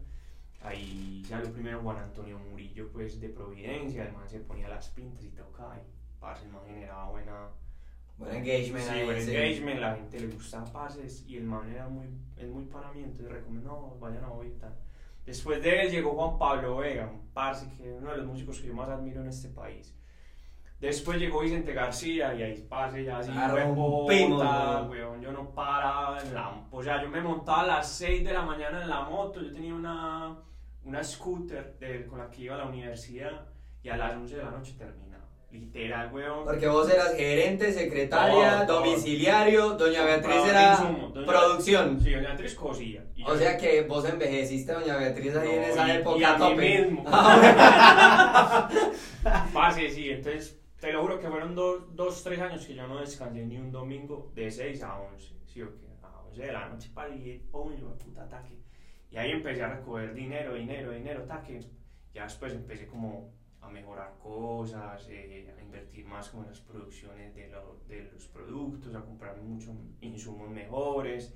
Ahí 0.63 1.25
salió 1.27 1.53
primero 1.53 1.81
Juan 1.81 1.99
Antonio 1.99 2.39
Murillo, 2.39 2.91
pues, 2.93 3.21
de 3.21 3.29
Providencia. 3.29 4.09
Man 4.15 4.29
se 4.29 4.39
ponía 4.39 4.69
las 4.69 4.89
pintas 4.91 5.25
y 5.25 5.31
tocaba. 5.31 5.77
Y, 5.77 5.98
parce, 6.21 6.45
el 6.45 6.53
man 6.53 6.63
generaba 6.67 7.11
buena... 7.11 7.49
Buen 8.17 8.35
engagement 8.35 8.85
Sí, 8.85 9.05
buen 9.05 9.17
engagement, 9.19 9.81
la 9.81 9.95
gente 9.95 10.19
le 10.21 10.27
gustaba 10.29 10.65
pases 10.73 11.25
y 11.29 11.37
el 11.37 11.45
man 11.45 11.71
era 11.71 11.89
muy, 11.89 12.07
es 12.37 12.49
muy 12.49 12.65
para 12.65 12.91
mí, 12.93 13.05
entonces 13.05 13.33
vayan 14.01 14.25
a 14.25 14.33
oír 14.33 14.59
tal. 14.59 14.75
Después 15.25 15.63
de 15.63 15.83
él 15.83 15.91
llegó 15.91 16.13
Juan 16.13 16.37
Pablo 16.39 16.79
Vega, 16.79 17.07
un 17.07 17.29
parce 17.33 17.69
que 17.77 17.89
es 17.89 17.95
uno 18.01 18.11
de 18.11 18.17
los 18.19 18.27
músicos 18.27 18.59
que 18.61 18.67
yo 18.69 18.75
más 18.75 18.89
admiro 18.89 19.21
en 19.21 19.29
este 19.29 19.49
país. 19.51 19.95
Después 20.81 21.19
llegó 21.19 21.41
Vicente 21.41 21.73
García 21.73 22.35
y 22.35 22.43
ahí 22.43 22.67
parce 22.69 23.05
ya 23.05 23.19
así, 23.19 23.31
huevón, 23.75 24.91
weón, 24.91 25.21
yo 25.21 25.33
no 25.33 25.51
paraba 25.55 26.21
en 26.23 26.35
la, 26.35 26.67
o 26.71 26.83
sea, 26.83 27.03
yo 27.03 27.09
me 27.09 27.21
montaba 27.21 27.63
a 27.63 27.67
las 27.67 27.93
6 27.93 28.25
de 28.25 28.33
la 28.33 28.43
mañana 28.43 28.83
en 28.83 28.89
la 28.89 29.03
moto, 29.03 29.41
yo 29.41 29.53
tenía 29.53 29.75
una, 29.75 30.37
una 30.85 31.03
scooter 31.05 31.77
de- 31.79 32.07
con 32.07 32.19
la 32.19 32.31
que 32.31 32.43
iba 32.43 32.55
a 32.55 32.59
la 32.59 32.67
universidad 32.67 33.47
y 33.83 33.89
a 33.89 33.97
las 33.97 34.15
11 34.17 34.37
de 34.37 34.43
la 34.45 34.51
noche 34.53 34.75
terminaba, 34.79 35.28
literal, 35.51 36.13
weón. 36.13 36.45
Porque 36.45 36.69
vos 36.69 36.89
eras 36.91 37.15
gerente, 37.17 37.73
secretaria, 37.73 38.67
Todo, 38.67 38.67
todo. 38.67 38.85
domiciliario, 38.85 39.71
doña 39.73 40.05
Beatriz 40.05 40.37
era 40.49 40.73
insumo, 40.73 41.09
doña- 41.09 41.27
producción. 41.27 42.01
Sí, 42.01 42.11
doña 42.13 42.29
Beatriz 42.29 42.55
cosía. 42.55 43.05
O 43.25 43.33
yo- 43.33 43.39
sea 43.39 43.57
que 43.57 43.83
vos 43.83 44.05
envejeciste, 44.09 44.73
doña 44.73 44.97
Beatriz, 44.97 45.35
ahí 45.37 45.49
en 45.51 45.61
No, 45.63 45.67
esa 45.69 45.89
y- 45.89 45.97
época 45.97 46.19
y 46.21 46.25
a 46.25 46.33
mí 46.35 46.39
tope. 46.39 46.83
mismo. 46.83 47.05
Parce, 49.53 49.91
sí, 49.91 50.11
entonces 50.11 50.61
te 50.81 50.93
lo 50.93 51.03
juro 51.03 51.21
que 51.21 51.29
fueron 51.29 51.55
dos, 51.55 51.95
dos, 51.95 52.23
tres 52.23 52.41
años 52.41 52.65
que 52.67 52.75
yo 52.75 52.87
no 52.87 53.01
descansé 53.01 53.45
ni 53.45 53.57
un 53.57 53.71
domingo 53.73 54.31
de 54.35 54.51
6 54.51 54.83
a 54.83 54.99
11, 55.01 55.35
sí 55.47 55.63
o 55.63 55.75
qué, 55.77 55.87
a 56.03 56.21
11 56.29 56.43
de 56.43 56.53
la 56.53 56.69
noche 56.69 56.91
para 56.95 57.15
ir, 57.15 57.43
pum, 57.51 57.73
puta 57.99 58.23
ataque. 58.25 58.57
Y 59.11 59.17
ahí 59.17 59.31
empecé 59.33 59.63
a 59.63 59.75
recoger 59.75 60.15
dinero, 60.15 60.55
dinero, 60.55 60.91
dinero, 60.93 61.23
taque. 61.25 61.61
Ya 62.15 62.25
después 62.25 62.53
empecé 62.53 62.87
como 62.87 63.31
a 63.69 63.73
mejorar 63.73 64.15
cosas, 64.23 65.07
eh, 65.11 65.55
a 65.57 65.63
invertir 65.63 66.05
más 66.07 66.29
como 66.31 66.43
en 66.45 66.51
las 66.51 66.61
producciones 66.61 67.35
de, 67.35 67.49
lo- 67.49 67.81
de 67.87 68.03
los 68.13 68.27
productos, 68.29 68.95
a 68.95 69.03
comprar 69.03 69.37
muchos 69.41 69.75
insumos 70.01 70.49
mejores. 70.51 71.35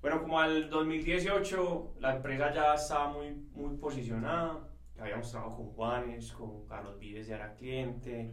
Bueno, 0.00 0.20
como 0.22 0.38
al 0.40 0.68
2018 0.70 1.94
la 2.00 2.16
empresa 2.16 2.52
ya 2.54 2.74
estaba 2.74 3.12
muy, 3.12 3.32
muy 3.52 3.76
posicionada. 3.76 4.68
Habíamos 4.98 5.30
trabajado 5.30 5.56
con 5.56 5.70
Juanes, 5.72 6.32
con 6.32 6.66
Carlos 6.66 6.98
Vives 6.98 7.26
de 7.28 7.34
Ara 7.34 7.54
Cliente, 7.54 8.32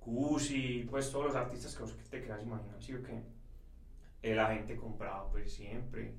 Cusi, 0.00 0.86
pues 0.90 1.10
todos 1.10 1.26
los 1.26 1.36
artistas 1.36 1.76
que 1.76 1.84
te 2.10 2.20
quieras 2.20 2.42
imaginar, 2.42 2.80
¿sí 2.82 2.94
o 2.94 3.02
qué? 3.02 3.22
Eh, 4.22 4.34
la 4.34 4.46
gente 4.54 4.76
compraba 4.76 5.30
pues 5.30 5.52
siempre. 5.54 6.14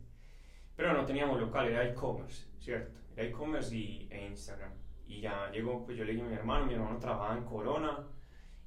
Pero 0.76 0.94
no 0.94 1.06
teníamos 1.06 1.40
local, 1.40 1.68
era 1.68 1.88
e-commerce, 1.88 2.48
¿cierto? 2.60 3.00
Era 3.16 3.28
e-commerce 3.28 3.76
e 4.10 4.28
Instagram. 4.28 4.72
Y 5.08 5.22
ya 5.22 5.50
llegó, 5.52 5.86
pues 5.86 5.98
yo 5.98 6.04
le 6.04 6.14
dije 6.14 6.26
a 6.26 6.30
mi 6.30 6.36
hermano, 6.36 6.66
mi 6.66 6.74
hermano 6.74 6.98
trabajaba 6.98 7.38
en 7.38 7.44
Corona. 7.46 8.00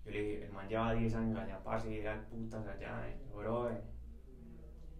Yo 0.04 0.10
le 0.10 0.22
dije, 0.22 0.44
el 0.44 0.52
man 0.52 0.68
lleva 0.68 0.92
10 0.94 1.14
años 1.14 1.38
allá, 1.38 1.62
parce, 1.62 2.00
era 2.00 2.14
el 2.14 2.20
putas 2.20 2.66
allá, 2.66 3.06
eh, 3.08 3.18
bro, 3.34 3.68
eh, 3.70 3.80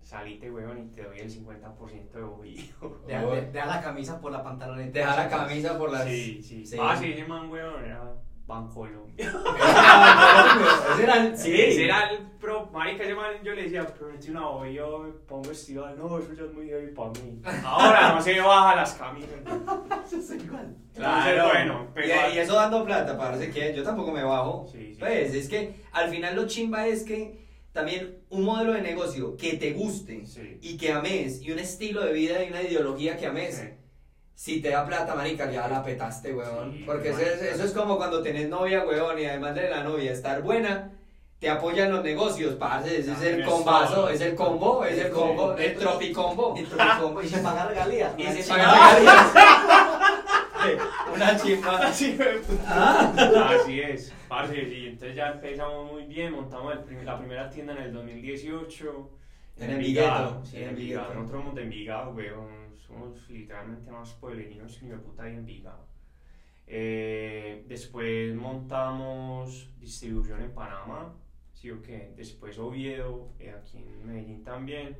salite, 0.02 0.50
weón, 0.50 0.78
y 0.78 0.88
te 0.94 1.02
doy 1.04 1.18
el 1.20 1.30
50% 1.30 2.18
de 2.18 2.24
bobillo. 2.24 2.74
Deja, 3.06 3.26
de- 3.26 3.52
deja 3.52 3.66
la 3.66 3.80
camisa 3.82 4.20
por 4.20 4.32
la 4.32 4.42
pantaloneta. 4.42 4.98
Dejar 4.98 5.16
la 5.18 5.28
camisa 5.28 5.78
por 5.78 5.92
las. 5.92 6.04
Sí, 6.04 6.42
sí. 6.42 6.66
Sí. 6.66 6.76
Ah, 6.80 6.96
sí, 6.96 7.12
ese 7.12 7.26
man, 7.26 7.50
weón, 7.50 7.84
era 7.84 8.14
Bancolombia. 8.48 9.14
Ese 10.94 11.02
era 11.04 11.16
el- 11.26 11.36
Sí. 11.38 11.52
Ese 11.60 11.84
era 11.84 12.10
el 12.10 12.18
pro, 12.40 12.66
marica, 12.72 13.04
ese 13.04 13.14
man, 13.14 13.34
yo 13.44 13.52
le 13.54 13.64
decía, 13.64 13.86
pero 13.86 14.10
metí 14.10 14.30
una 14.30 14.40
bobillo, 14.46 14.98
me 15.00 15.10
pongo 15.12 15.50
estival, 15.50 15.96
no, 15.98 16.18
eso 16.18 16.32
ya 16.32 16.44
es 16.44 16.52
muy 16.54 16.66
heavy 16.68 16.92
para 16.94 17.10
mí. 17.10 17.40
Ahora 17.62 18.14
no 18.14 18.22
se 18.22 18.40
baja 18.40 18.74
las 18.76 18.94
camisas. 18.94 19.30
Eso 20.06 20.16
es 20.34 20.42
igual. 20.42 20.74
Entonces, 20.96 21.42
bueno, 21.44 21.86
y, 21.90 21.94
pero... 21.94 22.34
y 22.34 22.38
eso 22.38 22.54
dando 22.54 22.84
plata, 22.84 23.16
parece 23.18 23.50
que 23.50 23.74
yo 23.76 23.82
tampoco 23.84 24.10
me 24.10 24.22
bajo. 24.24 24.66
Sí, 24.72 24.94
sí. 24.94 24.96
Pues 24.98 25.34
es 25.34 25.48
que 25.48 25.74
al 25.92 26.08
final 26.08 26.34
lo 26.34 26.46
chimba 26.46 26.86
es 26.86 27.04
que 27.04 27.46
también 27.72 28.22
un 28.30 28.44
modelo 28.44 28.72
de 28.72 28.80
negocio 28.80 29.36
que 29.36 29.52
te 29.58 29.72
guste 29.74 30.24
Sí. 30.24 30.58
y 30.62 30.76
que 30.78 30.90
ames 30.92 31.42
y 31.42 31.52
un 31.52 31.58
estilo 31.58 32.00
de 32.04 32.12
vida 32.14 32.42
y 32.42 32.48
una 32.50 32.62
ideología 32.62 33.16
que 33.18 33.26
ames. 33.26 33.62
Si 34.38 34.60
te 34.60 34.70
da 34.70 34.86
plata, 34.86 35.16
marica, 35.16 35.50
ya 35.50 35.66
la 35.66 35.82
petaste, 35.82 36.32
weón. 36.32 36.72
Sí, 36.72 36.84
Porque 36.86 37.08
eso 37.08 37.20
es, 37.22 37.42
eso 37.42 37.64
es 37.64 37.72
como 37.72 37.96
cuando 37.96 38.22
tenés 38.22 38.48
novia, 38.48 38.84
weón, 38.86 39.18
y 39.18 39.24
además 39.24 39.56
de 39.56 39.68
la 39.68 39.82
novia 39.82 40.12
estar 40.12 40.42
buena, 40.42 40.92
te 41.40 41.50
apoyan 41.50 41.90
los 41.90 42.04
negocios, 42.04 42.54
parce. 42.54 43.00
Ese 43.00 43.10
es 43.10 43.18
el 43.20 43.24
También 43.30 43.40
es 43.40 43.48
combazo, 43.48 44.08
es 44.08 44.20
el 44.20 44.36
combo, 44.36 44.84
es 44.84 44.96
el 44.96 45.10
combo, 45.10 45.54
el 45.56 45.74
tropicombo. 45.76 46.54
Y 46.56 46.62
Tropicombo, 46.62 47.20
y 47.20 47.28
se 47.28 47.38
paga 47.38 47.66
regalías. 47.66 48.12
Y 48.16 48.22
se 48.42 48.48
paga 48.48 48.94
regalías. 48.94 49.26
Una 51.14 51.36
chimba. 51.36 51.76
Así, 51.88 52.16
Ah. 52.64 53.12
Así 53.60 53.80
es, 53.80 54.12
parce, 54.28 54.54
sí, 54.54 54.86
entonces 54.86 55.16
ya 55.16 55.30
empezamos 55.30 55.90
muy 55.92 56.04
bien, 56.04 56.32
montamos 56.32 56.74
el 56.74 56.80
prim- 56.84 57.02
la 57.04 57.18
primera 57.18 57.50
tienda 57.50 57.72
en 57.72 57.82
el 57.82 57.92
2018. 57.92 59.10
En 59.60 59.70
Envigado, 59.70 60.44
sí, 60.44 60.56
en 60.56 60.62
en 60.62 60.68
Envigado. 60.70 61.14
Nosotros 61.14 61.40
somos 61.40 61.54
de 61.54 61.62
Envigado, 61.64 62.12
weón, 62.12 62.76
somos 62.78 63.28
literalmente 63.28 63.90
más 63.90 64.12
pueblerinos 64.14 64.76
que 64.76 64.84
ni 64.84 64.90
de 64.90 64.98
puta 64.98 65.28
en 65.28 65.38
Envigado. 65.38 65.86
Eh, 66.66 67.64
después 67.66 68.34
montamos 68.36 69.70
distribución 69.78 70.42
en 70.42 70.52
Panamá, 70.52 71.14
sí 71.52 71.70
o 71.70 71.82
qué, 71.82 72.12
después 72.16 72.58
Oviedo, 72.58 73.32
eh, 73.38 73.54
aquí 73.58 73.78
en 73.78 74.06
Medellín 74.06 74.44
también, 74.44 74.96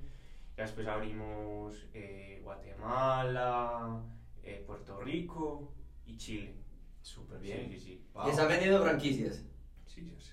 y 0.57 0.61
después 0.61 0.87
abrimos 0.87 1.87
eh, 1.95 2.41
Guatemala, 2.43 4.03
eh, 4.43 4.65
Puerto 4.67 5.01
Rico 5.01 5.73
y 6.07 6.17
Chile. 6.17 6.55
Súper 7.03 7.39
bien. 7.39 7.69
Sí, 7.71 7.79
sí, 7.79 7.85
sí. 7.85 8.05
Y 8.27 8.31
están 8.31 8.49
vendiendo 8.49 8.83
franquicias. 8.83 9.45
Sí, 9.87 10.11
ya 10.11 10.21
sé. 10.21 10.33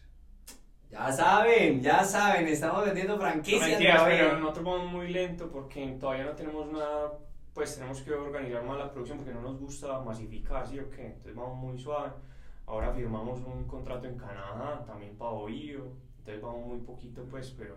Ya 0.89 1.11
saben, 1.11 1.81
ya 1.81 2.03
saben, 2.03 2.47
estamos 2.47 2.85
vendiendo 2.85 3.15
No, 3.15 3.21
franquicias. 3.21 3.69
mentiras, 3.69 3.97
todavía. 3.97 4.17
pero 4.25 4.39
nosotros 4.39 4.65
vamos 4.65 4.91
muy 4.91 5.07
lento 5.09 5.49
porque 5.51 5.97
todavía 5.99 6.25
no 6.25 6.31
tenemos 6.31 6.67
nada, 6.71 7.11
pues 7.53 7.75
tenemos 7.75 8.01
que 8.01 8.13
organizar 8.13 8.63
más 8.63 8.77
la 8.77 8.91
producción 8.91 9.17
porque 9.17 9.33
no 9.33 9.41
nos 9.41 9.59
gusta 9.59 9.99
masificar, 10.01 10.67
¿sí 10.67 10.79
o 10.79 10.89
qué? 10.89 11.07
Entonces 11.07 11.35
vamos 11.35 11.57
muy 11.57 11.77
suave. 11.79 12.11
Ahora 12.67 12.91
firmamos 12.93 13.39
un 13.41 13.65
contrato 13.65 14.07
en 14.07 14.17
Canadá, 14.17 14.83
también 14.87 15.17
para 15.17 15.31
Ohio, 15.31 15.85
entonces 16.19 16.41
vamos 16.41 16.65
muy 16.65 16.79
poquito 16.79 17.23
pues, 17.29 17.53
pero 17.57 17.75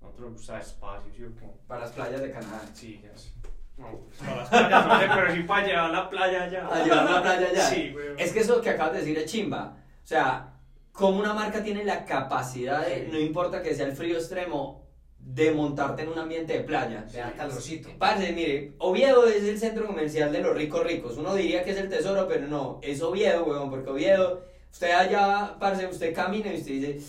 nosotros 0.00 0.30
nos 0.30 0.38
gusta 0.38 0.56
despacio, 0.56 1.12
¿sí 1.14 1.24
o 1.24 1.34
qué? 1.36 1.50
Para 1.66 1.80
las 1.82 1.90
playas 1.92 2.20
de 2.22 2.30
Canadá. 2.30 2.60
Sí, 2.74 3.00
ya 3.02 3.16
sé. 3.16 3.30
No, 3.76 3.88
pues 3.88 4.18
para 4.18 4.36
las 4.36 4.48
playas 4.48 4.86
no 4.86 5.00
sé, 5.00 5.06
pero 5.14 5.32
sí 5.32 5.42
para 5.42 5.66
llevar 5.66 5.90
la 5.90 6.10
playa 6.10 6.42
allá. 6.44 6.68
A 6.68 6.82
llevar 6.84 7.10
la 7.10 7.22
playa 7.22 7.48
allá. 7.48 7.62
Sí, 7.64 7.90
güey. 7.92 8.08
Es 8.18 8.32
que 8.32 8.40
eso 8.40 8.60
que 8.60 8.70
acabas 8.70 8.92
de 8.92 8.98
decir 9.00 9.18
es 9.18 9.24
chimba. 9.26 9.76
O 10.04 10.06
sea, 10.06 10.51
como 10.92 11.18
una 11.18 11.34
marca 11.34 11.62
tiene 11.62 11.84
la 11.84 12.04
capacidad 12.04 12.86
de, 12.86 13.08
no 13.10 13.18
importa 13.18 13.62
que 13.62 13.74
sea 13.74 13.86
el 13.86 13.96
frío 13.96 14.16
extremo, 14.16 14.82
de 15.18 15.52
montarte 15.52 16.02
en 16.02 16.08
un 16.08 16.18
ambiente 16.18 16.52
de 16.52 16.60
playa. 16.60 17.06
Le 17.12 17.18
da 17.18 17.32
calorcito. 17.32 17.90
Parce, 17.98 18.32
mire, 18.32 18.74
Oviedo 18.78 19.26
es 19.26 19.44
el 19.44 19.58
centro 19.58 19.86
comercial 19.86 20.32
de 20.32 20.40
los 20.40 20.56
ricos 20.56 20.84
ricos. 20.84 21.16
Uno 21.16 21.34
diría 21.34 21.62
que 21.64 21.70
es 21.70 21.78
el 21.78 21.88
tesoro, 21.88 22.26
pero 22.28 22.48
no, 22.48 22.80
es 22.82 23.00
Oviedo, 23.02 23.44
weón, 23.44 23.70
porque 23.70 23.90
Oviedo, 23.90 24.44
usted 24.70 24.90
allá, 24.90 25.56
parce, 25.60 25.86
usted 25.86 26.14
camina 26.14 26.52
y 26.52 26.58
usted 26.58 26.72
dice, 26.72 27.00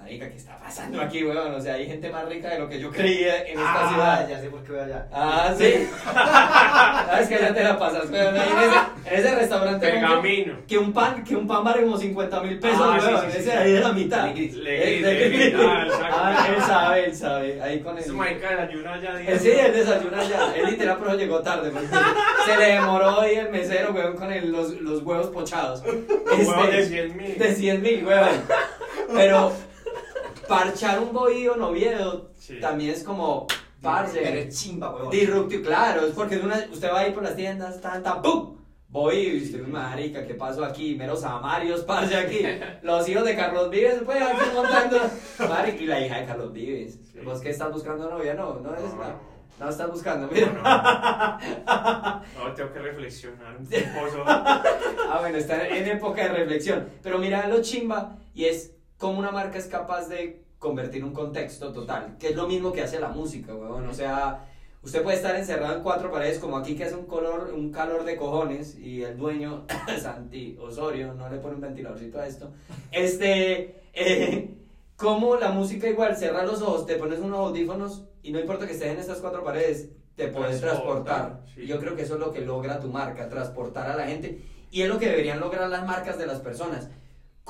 marica, 0.00 0.28
¿qué 0.28 0.36
está 0.36 0.56
pasando 0.58 1.00
aquí, 1.00 1.22
weón? 1.24 1.54
O 1.54 1.60
sea, 1.60 1.74
hay 1.74 1.86
gente 1.86 2.10
más 2.10 2.26
rica 2.28 2.48
de 2.50 2.58
lo 2.58 2.68
que 2.68 2.80
yo 2.80 2.90
creía 2.90 3.42
en 3.42 3.58
esta 3.58 3.84
Ah, 3.84 3.88
ciudad. 3.88 4.28
ya 4.28 4.40
sé 4.40 4.48
por 4.50 4.62
qué 4.64 4.72
voy 4.72 4.80
allá. 4.80 5.06
Ah, 5.12 5.54
sí. 5.56 5.88
Sabes 7.06 7.28
que 7.28 7.38
ya 7.40 7.54
te 7.54 7.64
la 7.64 7.78
pasas, 7.78 8.10
weón, 8.10 8.34
ahí 8.36 8.48
en 8.50 8.58
ese, 8.58 8.78
en 9.14 9.20
ese 9.20 9.34
restaurante. 9.36 9.86
Pergamino. 9.88 10.54
Que 10.66 10.78
un 10.78 10.92
pan, 10.92 11.22
que 11.24 11.36
un 11.36 11.46
pan 11.46 11.64
vale 11.64 11.82
como 11.82 11.96
50 11.96 12.40
mil 12.42 12.58
pesos, 12.58 12.80
Ah, 12.82 12.98
weón. 13.00 13.20
sí, 13.26 13.26
sí, 13.32 13.38
ese 13.38 13.50
sí. 13.50 13.56
ahí 13.56 13.72
de 13.72 13.80
la 13.80 13.92
mitad. 13.92 14.28
Es 14.28 14.54
de 14.54 14.60
Legris. 14.60 15.54
ah, 15.58 15.84
exacto. 15.86 16.16
Ah, 16.20 16.46
él 16.48 16.62
sabe, 16.62 17.04
él 17.06 17.14
sabe. 17.16 17.62
Ahí 17.62 17.80
con 17.80 17.98
Ese 17.98 18.08
el. 18.08 18.14
marica 18.14 18.50
desayuna 18.50 18.94
allá. 18.94 19.20
Él 19.20 19.38
sí, 19.40 19.50
él 19.50 19.72
desayuna 19.72 20.22
ya. 20.24 20.54
Él 20.56 20.66
literal, 20.70 20.96
pero 21.00 21.14
llegó 21.16 21.40
tarde. 21.40 21.70
porque 21.70 21.88
se 22.46 22.56
le 22.56 22.64
demoró 22.74 23.20
ahí 23.20 23.36
el 23.36 23.50
mesero, 23.50 23.92
weón, 23.92 24.16
con 24.16 24.32
el- 24.32 24.50
los, 24.50 24.70
los 24.80 25.02
huevos 25.02 25.28
pochados. 25.28 25.82
Huevo 25.84 26.66
de 26.66 26.80
Este, 26.80 26.86
100 26.86 27.16
mil. 27.16 27.38
de 27.38 27.54
100 27.54 27.82
mil, 27.82 28.04
weón. 28.06 28.28
Pero 29.14 29.52
parchar 30.50 30.98
un 31.00 31.12
bohío 31.12 31.54
en 31.54 31.62
Oviedo 31.62 32.30
Sí. 32.36 32.58
también 32.60 32.90
es 32.90 33.02
como, 33.04 33.46
Pero 33.46 33.60
parce, 33.80 34.40
es 34.42 34.60
chimba, 34.60 34.94
weón. 34.94 35.10
disruptivo. 35.10 35.62
Claro, 35.64 36.06
es 36.06 36.12
porque 36.12 36.36
una, 36.38 36.66
usted 36.70 36.90
va 36.92 37.00
ahí 37.00 37.12
por 37.12 37.22
las 37.22 37.36
tiendas, 37.36 37.80
tan, 37.80 38.02
tan, 38.02 38.20
¡pum! 38.20 38.58
Bohío, 38.88 39.34
y 39.36 39.42
usted, 39.44 39.64
marica, 39.68 40.26
¿qué 40.26 40.34
pasó 40.34 40.64
aquí? 40.64 40.96
Meros 40.96 41.22
amarios, 41.22 41.82
parce, 41.82 42.16
aquí. 42.16 42.40
Los 42.82 43.08
hijos 43.08 43.24
de 43.24 43.36
Carlos 43.36 43.70
Vives, 43.70 44.00
pues, 44.04 44.20
aquí 44.20 44.50
montando. 44.52 44.98
Marica, 45.48 45.80
y 45.82 45.86
la 45.86 46.00
hija 46.04 46.16
de 46.20 46.26
Carlos 46.26 46.52
Vives. 46.52 46.98
Sí. 47.12 47.20
¿Vos 47.24 47.40
qué 47.40 47.50
estás 47.50 47.70
buscando 47.72 48.10
novia? 48.10 48.34
No, 48.34 48.54
no 48.58 48.74
es 48.74 48.92
No, 48.94 49.00
la... 49.00 49.08
no. 49.10 49.30
No 49.60 49.68
estás 49.68 49.90
buscando, 49.90 50.26
No, 50.26 50.32
mira. 50.32 50.46
no. 50.52 52.20
No, 52.48 52.54
tengo 52.54 52.72
que 52.72 52.78
reflexionar 52.80 53.56
un 53.58 53.66
poco. 53.66 54.24
Ah, 54.26 55.18
bueno, 55.20 55.36
está 55.38 55.68
en 55.68 55.86
época 55.86 56.22
de 56.22 56.28
reflexión. 56.30 56.88
Pero 57.02 57.18
mira 57.18 57.46
lo 57.46 57.60
chimba 57.62 58.16
y 58.34 58.46
es 58.46 58.74
cómo 59.00 59.18
una 59.18 59.32
marca 59.32 59.58
es 59.58 59.66
capaz 59.66 60.08
de 60.08 60.44
convertir 60.58 61.02
un 61.02 61.12
contexto 61.14 61.72
total, 61.72 62.16
que 62.18 62.28
es 62.28 62.36
lo 62.36 62.46
mismo 62.46 62.70
que 62.70 62.82
hace 62.82 63.00
la 63.00 63.08
música, 63.08 63.54
weón. 63.54 63.88
O 63.88 63.94
sea, 63.94 64.46
usted 64.82 65.02
puede 65.02 65.16
estar 65.16 65.34
encerrado 65.34 65.74
en 65.76 65.82
cuatro 65.82 66.12
paredes 66.12 66.38
como 66.38 66.58
aquí 66.58 66.76
que 66.76 66.84
hace 66.84 66.94
un 66.96 67.06
color, 67.06 67.50
un 67.56 67.72
calor 67.72 68.04
de 68.04 68.16
cojones 68.16 68.76
y 68.78 69.02
el 69.02 69.16
dueño, 69.16 69.64
Santi 70.00 70.58
Osorio, 70.60 71.14
no 71.14 71.30
le 71.30 71.38
pone 71.38 71.54
un 71.54 71.62
ventiladorcito 71.62 72.20
a 72.20 72.26
esto. 72.26 72.52
Este, 72.92 73.80
eh, 73.94 74.54
como 74.96 75.36
la 75.36 75.50
música 75.50 75.88
igual, 75.88 76.14
cierra 76.14 76.44
los 76.44 76.60
ojos, 76.60 76.84
te 76.84 76.96
pones 76.96 77.20
unos 77.20 77.38
audífonos 77.38 78.04
y 78.22 78.30
no 78.32 78.38
importa 78.38 78.66
que 78.66 78.74
estés 78.74 78.88
en 78.92 78.98
estas 78.98 79.18
cuatro 79.18 79.42
paredes, 79.42 79.88
te 80.14 80.28
puedes 80.28 80.60
Transporta, 80.60 81.14
transportar. 81.14 81.44
sí. 81.54 81.66
Yo 81.66 81.80
creo 81.80 81.96
que 81.96 82.02
eso 82.02 82.14
es 82.14 82.20
lo 82.20 82.32
que 82.32 82.42
logra 82.42 82.78
tu 82.80 82.88
marca, 82.88 83.30
transportar 83.30 83.90
a 83.90 83.96
la 83.96 84.06
gente. 84.06 84.42
Y 84.70 84.82
es 84.82 84.88
lo 84.88 84.98
que 84.98 85.08
deberían 85.08 85.40
lograr 85.40 85.70
las 85.70 85.86
marcas 85.86 86.18
de 86.18 86.26
las 86.26 86.40
personas. 86.40 86.90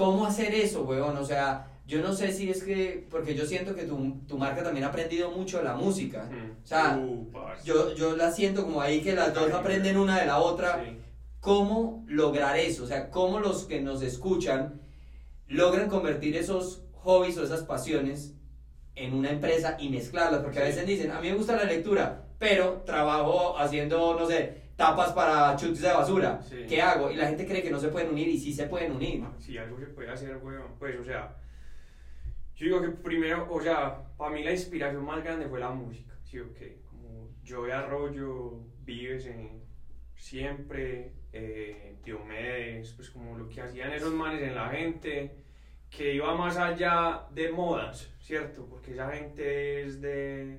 ¿Cómo 0.00 0.24
hacer 0.24 0.54
eso, 0.54 0.84
weón? 0.84 1.14
O 1.18 1.24
sea, 1.26 1.66
yo 1.86 2.00
no 2.00 2.14
sé 2.14 2.32
si 2.32 2.48
es 2.48 2.64
que, 2.64 3.06
porque 3.10 3.34
yo 3.34 3.44
siento 3.44 3.74
que 3.74 3.82
tu, 3.82 4.16
tu 4.26 4.38
marca 4.38 4.62
también 4.62 4.84
ha 4.84 4.88
aprendido 4.88 5.30
mucho 5.30 5.58
de 5.58 5.64
la 5.64 5.74
música. 5.74 6.24
Mm. 6.24 6.64
O 6.64 6.66
sea, 6.66 6.96
Uh. 6.96 7.30
Yo, 7.66 7.94
yo 7.94 8.16
la 8.16 8.32
siento 8.32 8.64
como 8.64 8.80
ahí 8.80 9.02
que 9.02 9.14
las 9.14 9.34
dos 9.34 9.52
aprenden 9.52 9.98
una 9.98 10.18
de 10.18 10.24
la 10.24 10.38
otra. 10.38 10.82
Sí. 10.82 10.96
¿Cómo 11.40 12.02
lograr 12.08 12.56
eso? 12.56 12.84
O 12.84 12.86
sea, 12.86 13.10
¿cómo 13.10 13.40
los 13.40 13.64
que 13.64 13.82
nos 13.82 14.00
escuchan 14.00 14.80
logran 15.48 15.90
convertir 15.90 16.34
esos 16.34 16.80
hobbies 16.94 17.36
o 17.36 17.44
esas 17.44 17.64
pasiones 17.64 18.32
en 18.94 19.12
una 19.12 19.28
empresa 19.28 19.76
y 19.78 19.90
mezclarlas? 19.90 20.40
Porque 20.42 20.60
a 20.60 20.64
veces 20.64 20.86
dicen, 20.86 21.10
a 21.10 21.20
mí 21.20 21.28
me 21.28 21.36
gusta 21.36 21.56
la 21.56 21.64
lectura, 21.64 22.24
pero 22.38 22.84
trabajo 22.86 23.58
haciendo, 23.58 24.18
no 24.18 24.26
sé, 24.26 24.62
tapas 24.80 25.12
para 25.12 25.54
chutes 25.56 25.82
de 25.82 25.92
basura. 25.92 26.40
Sí. 26.42 26.64
¿Qué 26.66 26.80
hago? 26.80 27.10
Y 27.10 27.16
la 27.16 27.26
gente 27.26 27.46
cree 27.46 27.62
que 27.62 27.70
no 27.70 27.78
se 27.78 27.88
pueden 27.88 28.10
unir 28.10 28.28
y 28.28 28.38
sí 28.38 28.50
se 28.54 28.66
pueden 28.66 28.92
unir. 28.92 29.22
Si 29.38 29.58
algo 29.58 29.78
se 29.78 29.86
puede 29.86 30.10
hacer, 30.10 30.38
weón, 30.38 30.72
pues, 30.78 30.98
o 30.98 31.04
sea, 31.04 31.36
yo 32.56 32.64
digo 32.64 32.80
que 32.80 32.88
primero, 32.88 33.46
o 33.50 33.60
sea, 33.60 34.02
para 34.16 34.30
mí 34.30 34.42
la 34.42 34.52
inspiración 34.52 35.04
más 35.04 35.22
grande 35.22 35.46
fue 35.48 35.60
la 35.60 35.68
música, 35.68 36.14
¿sí 36.24 36.38
o 36.38 36.54
qué? 36.54 36.80
Como 36.88 37.28
Joey 37.46 37.70
Arroyo, 37.72 38.58
Vives 38.82 39.26
en 39.26 39.60
Siempre, 40.14 41.12
eh, 41.32 41.96
Diomedes, 42.02 42.92
pues 42.92 43.10
como 43.10 43.36
lo 43.36 43.48
que 43.48 43.60
hacían 43.60 43.92
esos 43.92 44.14
manes 44.14 44.42
en 44.42 44.54
la 44.54 44.70
gente, 44.70 45.36
que 45.90 46.14
iba 46.14 46.34
más 46.34 46.56
allá 46.56 47.26
de 47.30 47.52
modas, 47.52 48.14
¿cierto? 48.18 48.66
Porque 48.66 48.92
esa 48.92 49.10
gente 49.10 49.82
es 49.82 50.00
de, 50.00 50.58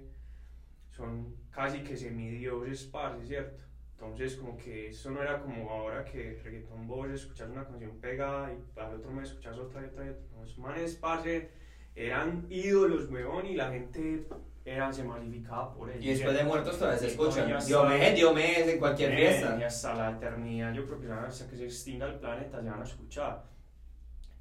son 0.92 1.36
casi 1.50 1.80
que 1.80 1.98
semidioses, 1.98 2.84
parce, 2.84 3.26
¿cierto? 3.26 3.71
Entonces, 4.02 4.36
como 4.36 4.58
que 4.58 4.90
eso 4.90 5.12
no 5.12 5.22
era 5.22 5.40
como 5.40 5.70
ahora 5.70 6.04
que 6.04 6.40
reggaetón 6.44 6.88
vos 6.88 7.08
escuchas 7.10 7.50
una 7.50 7.64
canción 7.64 7.92
pegada 8.00 8.52
y 8.52 8.80
al 8.80 8.96
otro 8.96 9.12
mes 9.12 9.30
escuchas 9.30 9.58
otra 9.60 9.84
y 9.84 9.86
otra 9.86 10.06
y 10.06 10.10
otra. 10.10 10.44
Esos 10.44 10.58
manes, 10.58 10.96
parce, 10.96 11.52
eran 11.96 12.48
ídolos, 12.50 13.12
weón, 13.12 13.46
y 13.46 13.54
la 13.54 13.70
gente 13.70 14.26
era, 14.66 14.92
se 14.92 15.04
masificaba 15.04 15.72
por 15.76 15.92
ellos. 15.92 16.04
Y 16.04 16.10
después 16.10 16.36
de 16.36 16.44
muertos 16.44 16.80
todavía 16.80 16.98
se 16.98 17.06
Y 17.06 17.10
escuchan. 17.10 17.48
Diomedes, 17.64 18.16
Diomedes 18.16 18.68
en 18.70 18.80
cualquier 18.80 19.16
fiesta. 19.16 19.58
Y 19.60 19.64
hasta 19.64 19.94
la 19.94 20.12
eternidad, 20.18 20.74
yo 20.74 20.86
creo 20.88 21.00
que 21.00 21.12
hasta 21.12 21.48
que 21.48 21.58
se 21.58 21.66
extinga 21.66 22.08
el 22.08 22.16
planeta 22.16 22.60
se 22.60 22.70
van 22.70 22.82
a 22.82 22.86
escuchar. 22.86 23.44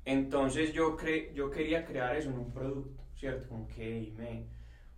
Entonces 0.06 0.72
yo, 0.72 0.96
cre 0.96 1.32
yo 1.34 1.50
quería 1.50 1.84
crear 1.84 2.16
eso 2.16 2.30
en 2.30 2.38
un 2.38 2.50
producto, 2.50 3.02
¿cierto? 3.14 3.46
Como 3.46 3.68
que, 3.68 4.14
me, 4.16 4.46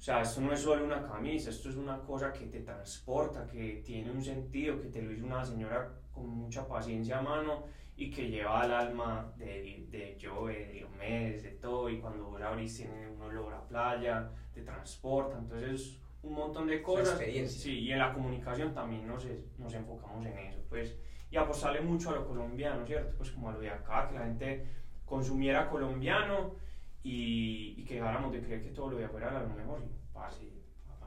o 0.03 0.05
sea, 0.05 0.21
esto 0.23 0.41
no 0.41 0.53
es 0.53 0.59
solo 0.59 0.85
una 0.85 1.01
camisa, 1.01 1.51
esto 1.51 1.69
es 1.69 1.77
una 1.77 2.01
cosa 2.01 2.33
que 2.33 2.47
te 2.47 2.59
transporta, 2.63 3.47
que 3.47 3.85
tiene 3.87 4.11
un 4.11 4.21
sentido, 4.21 4.81
que 4.83 4.89
te 4.89 5.01
lo 5.01 5.13
hizo 5.13 5.25
una 5.25 5.45
señora 5.45 5.93
con 6.11 6.29
mucha 6.29 6.67
paciencia 6.67 7.21
a 7.21 7.23
mano 7.23 7.67
y 7.95 8.11
que 8.11 8.29
lleva 8.29 8.63
al 8.63 8.73
alma 8.73 9.33
de, 9.37 9.87
de 9.93 10.19
Joe, 10.21 10.55
de 10.55 10.73
Diomedes, 10.73 11.45
de 11.45 11.51
todo, 11.51 11.89
y 11.89 12.01
cuando 12.01 12.25
vos 12.25 12.43
abrís 12.43 12.79
tiene 12.79 13.11
un 13.11 13.23
olor 13.23 13.55
a 13.55 13.65
playa, 13.69 14.29
te 14.53 14.63
transporta, 14.63 15.39
entonces 15.39 16.01
un 16.25 16.33
montón 16.33 16.67
de 16.67 16.83
cosas. 16.83 17.11
experiencia. 17.11 17.63
Sí, 17.63 17.79
y 17.79 17.93
en 17.93 18.01
la 18.01 18.13
comunicación 18.13 18.75
también 18.75 19.07
nos, 19.07 19.25
nos 19.57 19.73
enfocamos 19.73 20.27
en 20.27 20.37
eso, 20.37 20.65
pues, 20.69 20.97
y 21.31 21.37
apostarle 21.37 21.81
mucho 21.81 22.11
a 22.11 22.15
lo 22.15 22.27
colombiano, 22.27 22.85
¿cierto? 22.85 23.15
Pues 23.17 23.31
como 23.31 23.51
a 23.51 23.53
lo 23.53 23.61
de 23.61 23.71
acá, 23.71 24.09
que 24.09 24.15
la 24.17 24.25
gente 24.25 24.67
consumiera 25.05 25.71
colombiano 25.71 26.57
y, 27.03 27.75
y 27.79 27.85
que 27.85 27.95
dejáramos 27.95 28.33
de 28.33 28.41
creer 28.41 28.63
que 28.63 28.71
todo 28.71 28.91
lo 28.91 28.97
de 28.99 29.05
afuera 29.05 29.29
era 29.31 29.43
lo 29.43 29.49
mejor. 29.55 29.83
Parce, 30.13 30.47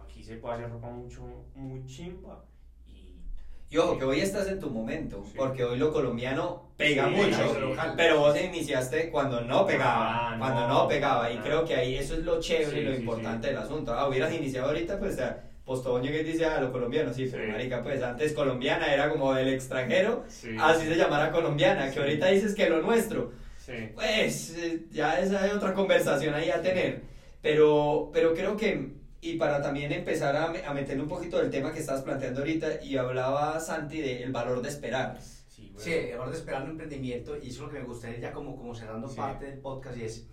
aquí 0.04 0.24
se 0.24 0.36
puede 0.38 0.56
hacer 0.56 0.70
ropa 0.72 0.90
mucho, 0.90 1.46
muy 1.56 1.86
chimba 1.86 2.44
y... 2.88 3.78
Ojo, 3.78 3.98
que 3.98 4.06
hoy 4.06 4.20
estás 4.22 4.48
en 4.48 4.60
tu 4.60 4.70
momento, 4.70 5.24
Sí. 5.26 5.34
porque 5.38 5.64
hoy 5.64 5.78
lo 5.78 5.92
colombiano 5.92 6.70
pega 6.78 7.08
Sí, 7.10 7.16
mucho, 7.16 7.76
pero 7.98 8.20
vos 8.20 8.40
iniciaste 8.42 9.10
cuando 9.12 9.42
no 9.42 9.66
pegaba, 9.66 10.34
Ah, 10.34 10.36
cuando 10.40 10.62
no, 10.68 10.84
no, 10.84 10.88
pegaba, 10.88 11.32
y 11.32 11.38
ah. 11.38 11.42
creo 11.44 11.66
que 11.66 11.76
ahí 11.76 11.96
eso 11.96 12.14
es 12.16 12.24
lo 12.24 12.40
chévere 12.40 12.78
y 12.78 12.84
Sí, 12.84 12.90
lo 12.90 12.96
importante 12.96 13.48
del 13.48 13.58
asunto. 13.58 13.94
Ah, 13.94 14.08
hubieras 14.08 14.34
iniciado 14.34 14.68
ahorita, 14.68 14.98
pues, 15.00 15.20
o 15.20 15.66
Postobón 15.66 16.04
llega 16.04 16.20
y 16.20 16.24
dice 16.24 16.46
a 16.46 16.62
lo 16.62 16.72
colombiano, 16.72 17.12
sí, 17.12 17.28
pero 17.32 17.52
marica, 17.52 17.82
pues 17.82 18.02
antes 18.04 18.34
colombiana 18.34 18.94
era 18.94 19.10
como 19.10 19.34
del 19.34 19.48
extranjero, 19.50 20.24
Sí, 20.28 20.56
así 20.60 20.86
se 20.88 20.96
llamara 20.96 21.32
colombiana, 21.32 21.90
que 21.92 22.00
ahorita 22.00 22.28
dices 22.28 22.54
que 22.54 22.70
lo 22.70 22.82
nuestro, 22.84 23.32
sí. 23.66 23.74
pues 23.94 24.56
eh, 24.58 24.86
ya 24.92 25.20
esa 25.20 25.46
es 25.48 25.54
otra 25.54 25.74
conversación 25.74 26.34
ahí 26.34 26.50
a 26.50 26.62
tener. 26.62 27.02
Pero, 27.42 28.10
pero 28.14 28.34
creo 28.34 28.58
que, 28.58 28.94
y 29.22 29.38
para 29.38 29.62
también 29.62 29.92
empezar 29.92 30.36
a, 30.36 30.46
a 30.70 30.74
meterle 30.74 31.04
un 31.04 31.10
poquito 31.10 31.38
del 31.38 31.50
tema 31.52 31.72
que 31.72 31.80
estabas 31.80 32.02
planteando 32.02 32.40
ahorita, 32.42 32.82
y 32.84 32.98
hablaba 32.98 33.60
Santi 33.60 34.02
del 34.02 34.32
valor 34.32 34.62
de 34.62 34.70
esperar. 34.70 35.20
Sí, 35.48 35.70
güey. 35.74 35.84
Sí, 35.84 36.12
ahora 36.12 36.32
de 36.32 36.38
esperar 36.38 36.64
un 36.64 36.72
emprendimiento, 36.72 37.38
y 37.38 37.48
eso 37.50 37.58
es 37.58 37.60
lo 37.62 37.70
que 37.70 37.80
me 37.80 37.86
gustaría 37.86 38.20
ya 38.20 38.32
como, 38.32 38.56
como 38.56 38.74
cerrando 38.74 39.08
Sí. 39.08 39.16
parte 39.18 39.46
del 39.46 39.60
podcast, 39.60 39.98
y 39.98 40.04
es, 40.04 40.28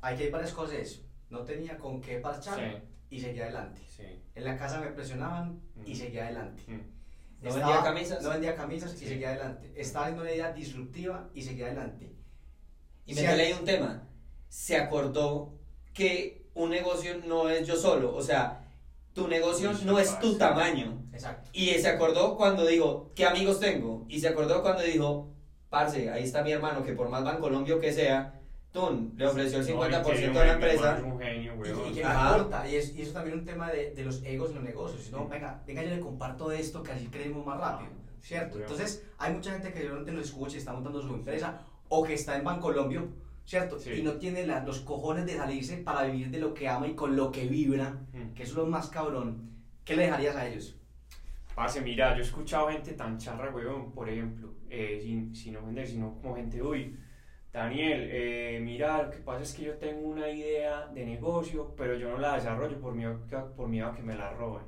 aquí 0.00 0.22
hay 0.24 0.30
varias 0.30 0.52
cosas, 0.52 0.76
es, 0.78 1.02
no 1.30 1.40
tenía 1.42 1.76
con 1.76 2.00
qué 2.00 2.18
parchar 2.18 2.56
Sí, 2.58 3.16
y 3.16 3.20
seguía 3.20 3.44
adelante. 3.44 3.80
sí. 3.88 4.02
En 4.34 4.44
la 4.44 4.56
casa 4.56 4.80
me 4.80 4.88
presionaban 4.88 5.60
y 5.84 5.92
Mm. 5.92 5.96
seguía 5.96 6.24
adelante. 6.26 6.62
Mm. 6.68 6.80
¿No 7.42 7.48
Estaba- 7.50 7.66
vendía 7.66 7.82
camisas? 7.84 8.22
No 8.22 8.30
vendía 8.30 8.54
camisas 8.56 8.94
y 8.94 8.98
Sí. 8.98 9.06
seguía 9.06 9.30
adelante. 9.30 9.72
Estaba 9.76 10.06
haciendo 10.06 10.22
una 10.22 10.32
idea 10.32 10.52
disruptiva 10.52 11.28
y 11.34 11.42
seguía 11.42 11.66
adelante. 11.66 12.13
Y 13.06 13.14
me 13.14 13.36
leí 13.36 13.52
un 13.52 13.64
tema. 13.64 14.02
Se 14.48 14.76
acordó 14.76 15.54
que 15.92 16.46
un 16.54 16.70
negocio 16.70 17.14
no 17.26 17.48
es 17.48 17.66
yo 17.66 17.76
solo. 17.76 18.14
O 18.14 18.22
sea, 18.22 18.64
tu 19.12 19.28
negocio 19.28 19.70
Uy, 19.70 19.76
no 19.84 19.98
es 19.98 20.18
tu 20.18 20.36
tamaño. 20.36 21.02
Exacto. 21.12 21.50
Y 21.52 21.68
se 21.74 21.88
acordó 21.88 22.36
cuando 22.36 22.66
dijo, 22.66 23.12
¿qué 23.14 23.24
amigos 23.24 23.60
tengo? 23.60 24.04
Y 24.08 24.20
se 24.20 24.28
acordó 24.28 24.62
cuando 24.62 24.82
dijo, 24.82 25.30
parce, 25.68 26.10
ahí 26.10 26.24
está 26.24 26.42
mi 26.42 26.52
hermano, 26.52 26.82
que 26.84 26.92
por 26.92 27.08
más 27.08 27.24
Bancolombio 27.24 27.78
que 27.80 27.92
sea, 27.92 28.40
Tun, 28.72 29.14
le 29.16 29.26
ofreció 29.28 29.58
el 29.60 29.66
50% 29.66 30.32
de 30.32 30.32
la 30.32 30.52
empresa. 30.54 30.98
Es 30.98 31.04
un 31.04 31.18
genio, 31.20 31.54
Y, 31.54 31.58
weón. 31.58 31.90
y 31.90 31.94
que 31.94 32.00
importa, 32.00 32.68
y, 32.68 32.74
es, 32.74 32.92
y 32.96 33.02
eso 33.02 33.12
también 33.12 33.36
es 33.36 33.40
un 33.42 33.46
tema 33.46 33.70
de, 33.70 33.92
de 33.92 34.04
los 34.04 34.20
egos 34.24 34.48
en 34.48 34.56
los 34.56 34.64
negocios. 34.64 35.12
No, 35.12 35.28
venga, 35.28 35.62
venga, 35.64 35.84
yo 35.84 35.90
le 35.90 36.00
comparto 36.00 36.50
esto 36.50 36.82
que 36.82 36.90
así 36.90 37.06
creemos 37.06 37.46
más 37.46 37.60
rápido, 37.60 37.90
¿cierto? 38.20 38.56
Weón. 38.56 38.62
Entonces, 38.62 39.04
hay 39.18 39.32
mucha 39.32 39.52
gente 39.52 39.72
que 39.72 39.78
realmente 39.80 40.10
nos 40.10 40.24
escucha 40.24 40.56
y 40.56 40.58
está 40.58 40.72
montando 40.72 41.00
su 41.00 41.14
empresa 41.14 41.60
o 41.88 42.02
que 42.04 42.14
está 42.14 42.36
en 42.36 42.44
Bancolombio, 42.44 43.08
¿cierto? 43.44 43.78
Sí. 43.78 43.92
Y 43.98 44.02
no 44.02 44.12
tiene 44.14 44.46
la- 44.46 44.64
los 44.64 44.80
cojones 44.80 45.26
de 45.26 45.36
salirse 45.36 45.76
para 45.78 46.04
vivir 46.04 46.30
de 46.30 46.38
lo 46.38 46.54
que 46.54 46.68
ama 46.68 46.86
y 46.88 46.94
con 46.94 47.14
lo 47.16 47.30
que 47.30 47.46
vibra, 47.46 47.90
Mm. 48.12 48.32
que 48.34 48.42
eso 48.42 48.52
es 48.52 48.58
lo 48.58 48.66
más 48.66 48.88
cabrón. 48.88 49.50
¿Qué 49.84 49.94
le 49.96 50.04
dejarías 50.04 50.36
a 50.36 50.46
ellos? 50.46 50.76
Parce, 51.54 51.80
mira, 51.80 52.14
yo 52.14 52.20
he 52.20 52.26
escuchado 52.26 52.68
gente 52.68 52.92
tan 52.94 53.16
charra, 53.18 53.50
weón, 53.54 53.92
por 53.92 54.08
ejemplo, 54.08 54.54
eh, 54.70 54.98
sin, 55.02 55.34
sin 55.36 55.56
ofender, 55.56 55.86
sino 55.86 56.14
como 56.20 56.34
gente, 56.34 56.60
uy, 56.62 56.96
Daniel, 57.52 58.08
eh, 58.10 58.58
mira, 58.60 59.04
lo 59.04 59.10
que 59.10 59.18
pasa 59.18 59.42
es 59.42 59.52
que 59.54 59.62
yo 59.66 59.74
tengo 59.74 60.00
una 60.08 60.28
idea 60.28 60.86
de 60.88 61.06
negocio, 61.06 61.72
pero 61.76 61.94
yo 61.94 62.08
no 62.10 62.18
la 62.18 62.34
desarrollo 62.34 62.80
por 62.80 62.94
miedo, 62.94 63.20
por 63.56 63.68
miedo 63.68 63.86
a 63.88 63.94
que 63.94 64.02
me 64.02 64.16
la 64.16 64.30
roben. 64.32 64.64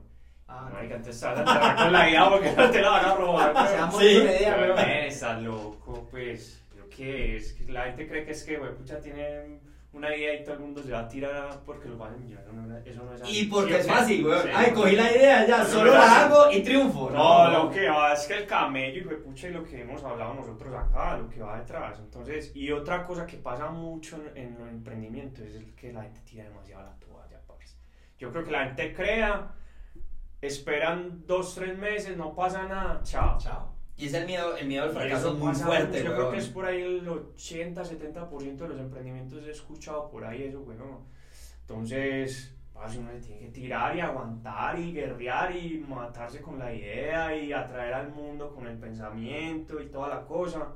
Ah, 0.47 0.71
Marica, 0.73 0.95
entonces 0.95 1.17
estás 1.21 1.39
a 1.45 1.75
con 1.75 1.93
la 1.93 2.09
idea 2.09 2.31
porque 2.31 2.53
no 2.57 2.71
te 2.71 2.81
la 2.81 2.91
van 2.91 3.05
a 3.05 3.15
robar, 3.17 3.53
llama 3.77 3.99
Sí. 3.99 4.05
idea, 4.07 4.55
Pero, 4.57 4.77
estás 4.79 5.43
loco, 5.43 6.07
pues, 6.09 6.63
¿lo 6.66 6.66
qué 6.97 7.37
es? 7.37 7.53
Que 7.53 7.73
La 7.73 7.85
gente 7.85 8.09
cree 8.09 8.25
que 8.25 8.33
es 8.33 8.43
que, 8.45 8.59
güey, 8.59 8.75
pucha, 8.75 9.01
tienen 9.01 9.61
una 9.93 10.15
idea 10.15 10.35
y 10.35 10.45
todo 10.45 10.55
el 10.55 10.61
mundo 10.61 10.83
se 10.83 10.93
va 10.93 11.01
a 11.01 11.09
tirar 11.09 11.61
porque 11.65 11.89
lo 11.89 11.97
van 11.97 12.15
a 12.15 12.17
millonar, 12.17 12.53
no, 12.53 12.77
eso 12.79 13.03
no 13.03 13.15
es 13.15 13.23
así. 13.23 13.41
Y 13.41 13.45
porque 13.47 13.75
¿Sí 13.75 13.81
es 13.81 13.87
fácil, 13.87 14.27
weón. 14.27 14.43
Sí. 14.43 14.49
Ay, 14.55 14.73
cogí 14.73 14.97
la 14.97 15.11
idea, 15.11 15.47
ya, 15.47 15.65
solo 15.65 15.93
no 15.93 15.99
la 15.99 16.25
hago 16.25 16.53
y 16.53 16.63
triunfo. 16.63 17.11
No, 17.11 17.51
lo 17.51 17.71
que 17.71 17.89
va 17.89 18.13
es 18.13 18.27
que 18.27 18.35
el 18.35 18.47
camello, 18.47 19.01
y 19.01 19.05
fue 19.05 19.17
pucha, 19.17 19.49
y 19.49 19.53
lo 19.53 19.65
que 19.65 19.81
hemos 19.81 20.03
hablado 20.05 20.35
nosotros 20.35 20.75
acá, 20.75 21.17
lo 21.17 21.29
que 21.29 21.41
va 21.41 21.59
detrás. 21.59 21.99
Entonces, 21.99 22.53
y 22.55 22.71
otra 22.71 23.07
cosa 23.07 23.27
que 23.27 23.39
pasa 23.39 23.71
mucho 23.71 24.17
en, 24.35 24.37
en 24.37 24.59
los 24.59 24.69
emprendimientos 24.69 25.45
es 25.45 25.55
el 25.55 25.75
que 25.75 25.93
la 25.93 26.03
gente 26.03 26.21
tira 26.25 26.45
demasiado 26.45 26.85
la 26.85 26.95
toalla, 26.99 27.41
parce. 27.47 27.77
Yo 28.19 28.31
creo 28.31 28.45
que 28.45 28.51
la 28.51 28.65
gente 28.65 28.93
crea, 28.93 29.55
esperan 30.43 31.25
dos, 31.27 31.55
tres 31.55 31.77
meses, 31.79 32.17
no 32.17 32.35
pasa 32.35 32.67
nada, 32.67 33.01
chao. 33.03 33.39
Chao. 33.39 33.76
Y 33.99 34.07
es 34.07 34.15
el 34.15 34.27
miedo, 34.27 34.57
el 34.57 34.67
miedo 34.67 34.85
al 34.85 34.91
fracaso 34.91 35.35
muy 35.35 35.55
fuerte. 35.55 36.05
Yo 36.05 36.15
creo 36.15 36.31
que 36.31 36.39
es 36.39 36.49
por 36.49 36.67
ahí 36.67 36.83
el 36.83 37.07
80-70% 37.07 38.57
de 38.57 38.69
los 38.69 38.79
emprendimientos 38.79 39.47
he 39.47 39.51
escuchado 39.51 40.11
por 40.11 40.25
ahí 40.25 40.43
eso, 40.45 40.61
weón. 40.61 41.07
Entonces, 41.63 42.55
parce, 42.75 42.99
uno 42.99 43.13
le 43.13 43.21
tiene 43.21 43.41
que 43.41 43.49
tirar 43.49 43.97
y 43.97 44.01
aguantar 44.01 44.79
y 44.79 44.93
guerrear 44.93 45.57
y 45.57 45.79
matarse 45.79 46.43
con 46.43 46.59
la 46.59 46.73
idea 46.73 47.35
y 47.35 47.53
atraer 47.53 47.95
al 47.95 48.11
mundo 48.11 48.55
con 48.55 48.67
el 48.67 48.77
pensamiento 48.77 49.81
y 49.81 49.87
toda 49.87 50.09
la 50.09 50.27
cosa. 50.27 50.75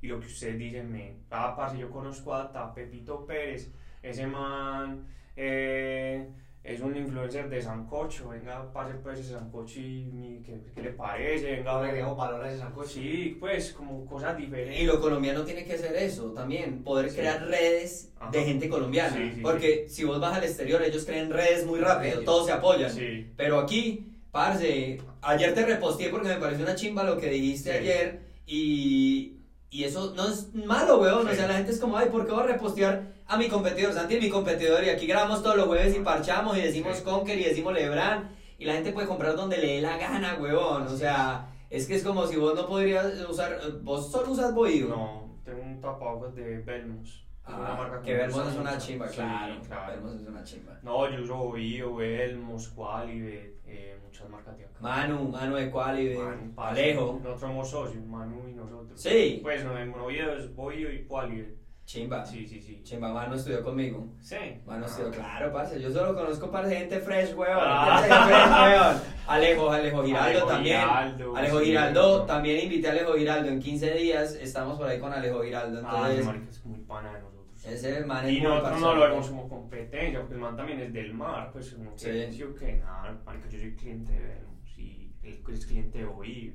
Y 0.00 0.06
lo 0.06 0.18
que 0.18 0.26
ustedes 0.26 0.58
dicen, 0.58 0.90
me, 0.90 1.16
ah, 1.30 1.54
parce, 1.54 1.76
yo 1.76 1.90
conozco 1.90 2.32
a, 2.32 2.44
a 2.44 2.72
Pepito 2.72 3.26
Pérez, 3.26 3.70
ese 4.02 4.26
man 4.26 5.06
eh, 5.36 6.28
es 6.68 6.80
un 6.80 6.94
influencer 6.96 7.48
de 7.48 7.62
Sancocho, 7.62 8.28
venga, 8.28 8.72
pase 8.72 8.94
pues 9.02 9.18
ese 9.20 9.32
Sancocho 9.32 9.80
y 9.80 10.04
mi- 10.12 10.42
¿qué, 10.42 10.60
qué 10.74 10.82
le 10.82 10.90
parece? 10.90 11.52
Venga, 11.56 11.70
Ahora 11.72 11.88
agregamos 11.88 12.16
valor 12.16 12.44
a 12.44 12.48
ese 12.50 12.58
sancocho. 12.58 12.88
Sí, 12.90 13.36
pues 13.40 13.72
como 13.72 14.04
cosas 14.04 14.36
diferentes. 14.36 14.80
Y 14.80 14.84
lo 14.84 15.00
colombiano 15.00 15.42
tiene 15.44 15.64
que 15.64 15.78
ser 15.78 15.96
eso 15.96 16.32
también, 16.32 16.82
poder 16.84 17.08
Sí. 17.10 17.16
crear 17.16 17.46
redes 17.46 18.12
Ajá. 18.20 18.30
de 18.30 18.44
gente 18.44 18.68
colombiana. 18.68 19.16
Sí, 19.16 19.32
sí, 19.36 19.40
porque 19.40 19.86
si 19.88 20.04
vos 20.04 20.20
vas 20.20 20.36
al 20.36 20.44
exterior, 20.44 20.82
ellos 20.82 21.04
creen 21.04 21.30
redes 21.30 21.64
muy 21.64 21.80
rápido, 21.80 22.20
todos 22.22 22.46
se 22.46 22.52
apoyan. 22.52 22.90
Sí. 22.90 23.32
Pero 23.36 23.58
aquí, 23.60 24.06
parce, 24.30 24.98
ayer 25.22 25.54
te 25.54 25.64
reposteé 25.64 26.10
porque 26.10 26.28
me 26.28 26.36
pareció 26.36 26.64
una 26.64 26.74
chimba 26.74 27.02
lo 27.04 27.16
que 27.18 27.30
dijiste 27.30 27.72
Sí. 27.72 27.78
ayer 27.78 28.20
y, 28.46 29.36
y 29.70 29.84
eso 29.84 30.12
no 30.14 30.28
es 30.28 30.54
malo, 30.54 31.00
weón. 31.00 31.26
O 31.26 31.32
sea, 31.34 31.46
la 31.48 31.54
gente 31.54 31.72
es 31.72 31.78
como, 31.80 31.96
ay, 31.96 32.08
¿por 32.10 32.26
qué 32.26 32.32
voy 32.32 32.42
a 32.42 32.46
repostear 32.46 33.07
a 33.28 33.36
mi 33.36 33.48
competidor? 33.48 33.92
Santi 33.92 34.16
es 34.16 34.22
mi 34.22 34.28
competidor 34.30 34.82
y 34.84 34.88
aquí 34.88 35.06
grabamos 35.06 35.42
todos 35.42 35.56
los 35.56 35.66
jueves 35.66 35.94
y 35.96 36.00
parchamos 36.00 36.56
y 36.56 36.62
decimos 36.62 36.96
Sí. 36.96 37.04
Conker 37.04 37.38
y 37.38 37.44
decimos 37.44 37.72
Lebran 37.74 38.30
y 38.58 38.64
la 38.64 38.72
gente 38.74 38.92
puede 38.92 39.06
comprar 39.06 39.36
donde 39.36 39.58
le 39.58 39.74
dé 39.74 39.80
la 39.82 39.96
gana, 39.98 40.36
weón. 40.40 40.82
O 40.86 40.96
sea, 40.96 41.46
es 41.70 41.86
que 41.86 41.94
es 41.96 42.02
como 42.04 42.26
si 42.26 42.36
vos 42.36 42.54
no 42.54 42.66
podrías 42.66 43.06
usar, 43.28 43.60
vos 43.82 44.10
solo 44.10 44.32
usas 44.32 44.54
Bohío. 44.54 44.88
No, 44.88 45.38
tengo 45.44 45.62
un 45.62 45.80
tapabocas 45.80 46.34
de 46.34 46.58
Belmos. 46.58 47.24
Una 47.46 47.56
Ah, 47.72 47.76
marca 47.78 48.02
que 48.02 48.26
gusta 48.26 48.50
es 48.50 48.56
una 48.56 48.72
mucho. 48.72 48.86
chimba, 48.86 49.08
Sí, 49.08 49.14
claro. 49.16 49.60
claro. 49.66 50.12
Es 50.14 50.26
una 50.28 50.44
chimba. 50.44 50.78
No, 50.82 51.10
yo 51.10 51.22
uso 51.22 51.34
Bohío, 51.36 51.94
Belmos, 51.96 52.68
Qualibet, 52.68 53.54
eh, 53.64 53.98
muchas 54.04 54.28
marcas 54.28 54.58
de 54.58 54.64
acá. 54.66 54.74
Manu, 54.80 55.28
Manu 55.30 55.56
de 55.56 55.70
Quali, 55.70 56.08
de 56.08 56.18
Manu, 56.18 56.54
parce, 56.54 56.80
Alejo. 56.82 57.06
Nosotros 57.14 57.40
somos 57.40 57.70
socios, 57.70 58.04
Manu 58.04 58.48
y 58.50 58.52
nosotros. 58.52 59.00
Sí. 59.00 59.38
Pues 59.42 59.64
no, 59.64 59.78
en 59.78 59.92
Bohío 59.92 60.34
es 60.36 60.54
Bohío 60.54 60.92
y 60.92 61.04
Qualibet. 61.06 61.56
Chimba. 61.88 62.22
Sí, 62.22 62.46
sí, 62.46 62.60
sí. 62.60 62.82
Chimba, 62.82 63.14
Manu 63.14 63.34
estudió 63.34 63.62
conmigo. 63.64 64.06
Sí. 64.20 64.36
Mano, 64.66 64.86
sí, 64.86 65.00
claro, 65.10 65.50
parce. 65.54 65.80
Yo 65.80 65.90
solo 65.90 66.14
conozco 66.14 66.50
para 66.50 66.68
gente 66.68 67.00
fresh, 67.00 67.34
weón. 67.34 67.56
Ah. 67.58 67.96
Gente 68.02 68.14
fresh, 68.14 68.50
weón. 68.52 69.02
Alejo, 69.26 69.70
Alejo 69.70 70.04
Giraldo 70.04 70.28
Alejo 70.28 70.46
también. 70.48 70.80
Giraldo, 70.82 71.36
Alejo 71.36 71.58
sí, 71.60 71.64
Giraldo, 71.64 72.14
weón. 72.16 72.26
también 72.26 72.64
invité 72.64 72.88
a 72.88 72.90
Alejo 72.90 73.14
Giraldo. 73.14 73.48
En 73.48 73.58
15 73.58 73.94
días 73.94 74.34
estamos 74.34 74.76
por 74.76 74.86
ahí 74.86 75.00
con 75.00 75.14
Alejo 75.14 75.42
Giraldo. 75.42 75.80
Ah, 75.82 75.96
Entonces, 76.10 76.26
marica 76.26 76.50
es 76.50 76.64
muy 76.66 76.78
pana 76.80 77.14
de 77.14 77.20
nosotros. 77.22 77.64
ese 77.64 78.04
man 78.04 78.26
es 78.26 78.32
Y 78.34 78.40
nosotros 78.42 78.80
no 78.82 78.94
lo 78.94 79.00
vemos 79.08 79.26
como 79.28 79.48
competencia, 79.48 80.20
porque 80.20 80.34
el 80.34 80.40
man 80.40 80.56
también 80.58 80.80
es 80.80 80.92
del 80.92 81.14
mar, 81.14 81.48
pues 81.54 81.70
como 81.72 81.94
que 81.94 81.98
Sí. 82.30 82.36
sí 82.36 82.44
que 82.60 82.72
nada, 82.84 83.18
marica, 83.24 83.48
yo 83.48 83.58
soy 83.60 83.74
cliente 83.74 84.12
de 84.12 84.18
Belmos 84.20 84.78
y 84.78 85.14
él 85.22 85.42
es 85.54 85.64
cliente 85.64 85.98
de 86.00 86.04
Bohío. 86.04 86.52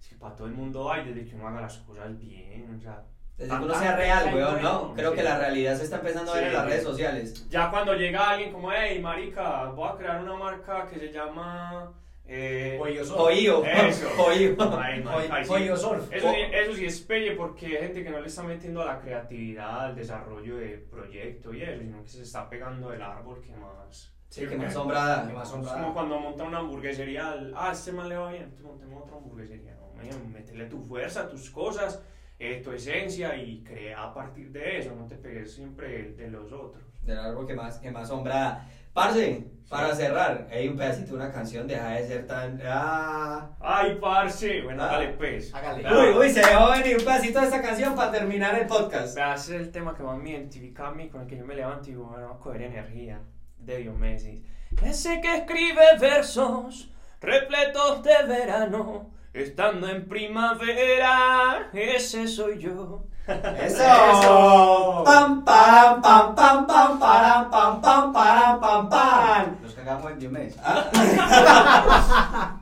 Es 0.00 0.06
que 0.10 0.14
para 0.14 0.36
todo 0.36 0.46
el 0.46 0.52
mundo 0.54 0.92
hay 0.92 1.06
desde 1.12 1.28
que 1.28 1.34
uno 1.34 1.48
haga 1.48 1.62
las 1.62 1.76
cosas 1.78 2.16
bien, 2.16 2.72
o 2.72 2.80
sea, 2.80 3.02
Desde 3.40 3.56
que 3.58 3.64
uno 3.64 3.74
sea 3.74 3.96
real, 3.96 4.34
weón, 4.34 4.62
¿no? 4.62 4.94
Creo 4.94 5.12
que 5.14 5.22
la 5.22 5.38
realidad 5.38 5.74
se 5.76 5.84
está 5.84 5.96
empezando 5.96 6.30
a 6.32 6.34
ver 6.34 6.44
Sí. 6.44 6.48
en 6.48 6.54
las 6.54 6.66
redes 6.66 6.82
sociales. 6.84 7.48
ya 7.48 7.70
cuando 7.70 7.94
llega 7.94 8.30
alguien 8.30 8.52
como, 8.52 8.70
hey, 8.70 9.00
marica, 9.00 9.64
voy 9.74 9.88
a 9.88 9.96
crear 9.96 10.22
una 10.22 10.34
marca 10.34 10.86
que 10.86 10.98
se 10.98 11.10
llama... 11.10 11.92
Eh. 12.32 12.78
Oído, 12.80 13.64
Eso. 13.64 14.14
Ay, 14.30 14.54
ahí 15.32 15.44
sí. 15.44 15.54
Eso, 15.64 15.96
eso 16.52 16.74
sí 16.76 16.84
es 16.84 17.00
pelle 17.00 17.32
porque 17.32 17.66
hay 17.66 17.82
gente 17.88 18.04
que 18.04 18.10
no 18.10 18.20
le 18.20 18.28
está 18.28 18.42
metiendo 18.44 18.82
a 18.82 18.84
la 18.84 19.00
creatividad, 19.00 19.86
al 19.86 19.96
desarrollo 19.96 20.56
de 20.58 20.78
proyecto 20.90 21.52
y 21.52 21.62
eso, 21.62 21.80
sino 21.80 22.02
que 22.04 22.08
se 22.08 22.22
está 22.22 22.48
pegando 22.48 22.90
del 22.90 23.02
árbol 23.02 23.40
que 23.40 23.52
más... 23.56 24.12
Sí, 24.28 24.46
que 24.46 24.54
más 24.54 24.66
Que 24.66 24.72
sombrada. 24.74 25.24
más 25.34 25.50
como 25.50 25.92
cuando 25.92 26.20
montan 26.20 26.46
una 26.46 26.58
hamburguesería, 26.58 27.32
al- 27.32 27.52
ah, 27.56 27.70
este 27.72 27.90
man 27.90 28.08
le 28.08 28.16
va 28.16 28.30
bien, 28.30 28.44
entonces 28.44 28.64
montemos 28.64 29.02
otra 29.02 29.16
hamburguesería. 29.16 29.74
No, 29.74 29.96
man, 29.96 30.32
métele 30.32 30.66
tu 30.66 30.80
fuerza, 30.84 31.28
tus 31.28 31.50
cosas, 31.50 32.00
eh, 32.40 32.60
tu 32.64 32.72
esencia 32.72 33.36
y 33.36 33.62
crea 33.62 34.02
a 34.02 34.12
partir 34.14 34.50
de 34.50 34.78
eso, 34.78 34.94
no 34.96 35.06
te 35.06 35.14
pegues 35.16 35.54
siempre 35.54 36.12
de 36.14 36.28
los 36.28 36.50
otros. 36.52 36.82
Del 37.02 37.18
árbol 37.18 37.46
que 37.46 37.54
más, 37.54 37.78
que 37.78 37.90
más 37.90 38.08
sombrada. 38.08 38.66
Parce, 38.92 39.44
para 39.68 39.94
cerrar, 39.94 40.48
hay 40.50 40.66
un 40.68 40.76
pedacito 40.76 41.10
de 41.10 41.16
una 41.16 41.30
canción, 41.30 41.66
deja 41.68 41.90
de 41.90 42.06
ser 42.08 42.26
tan. 42.26 42.60
Ah. 42.64 43.50
Ay, 43.60 43.98
parce, 44.00 44.62
bueno, 44.62 44.82
Ah. 44.82 44.86
dale 44.92 45.08
pues. 45.12 45.54
Hágale. 45.54 45.84
Uy, 45.86 46.18
uy, 46.18 46.30
se 46.30 46.40
dejó 46.40 46.70
venir 46.70 46.96
un 46.98 47.04
pedacito 47.04 47.38
de 47.40 47.46
esta 47.46 47.62
canción 47.62 47.94
para 47.94 48.10
terminar 48.10 48.58
el 48.58 48.66
podcast. 48.66 49.16
ese 49.16 49.56
es 49.56 49.62
el 49.62 49.70
tema 49.70 49.94
que 49.94 50.02
más 50.02 50.18
me 50.18 50.30
identifica 50.30 50.88
a 50.88 50.90
mí, 50.92 51.08
con 51.08 51.20
el 51.22 51.26
que 51.28 51.36
yo 51.36 51.44
me 51.46 51.54
levanto 51.54 51.88
y 51.90 51.94
bueno, 51.94 52.30
a 52.30 52.38
coger 52.38 52.62
energía, 52.62 53.20
de 53.58 53.76
Diomedes. 53.78 54.40
Ese 54.82 55.20
que 55.20 55.36
escribe 55.36 55.82
versos 56.00 56.90
repletos 57.20 58.02
de 58.02 58.22
verano, 58.26 59.10
Estando 59.32 59.88
en 59.88 60.08
primavera, 60.08 61.70
ese 61.72 62.26
soy 62.26 62.58
yo. 62.58 63.04
Eso. 63.28 63.84
Eso. 63.84 65.04
Pam 65.04 65.44
pam 65.44 66.02
pam 66.02 66.34
pam 66.34 66.66
pam 66.66 66.98
pam 66.98 67.48
pam 67.48 67.80
pam 67.80 68.12
pam 68.12 68.60
pam 68.60 68.88
pam. 68.88 69.56
Nos 69.62 69.74
cagamos 69.74 70.10
en 70.10 70.18
10 70.18 70.32
meses. 70.32 70.60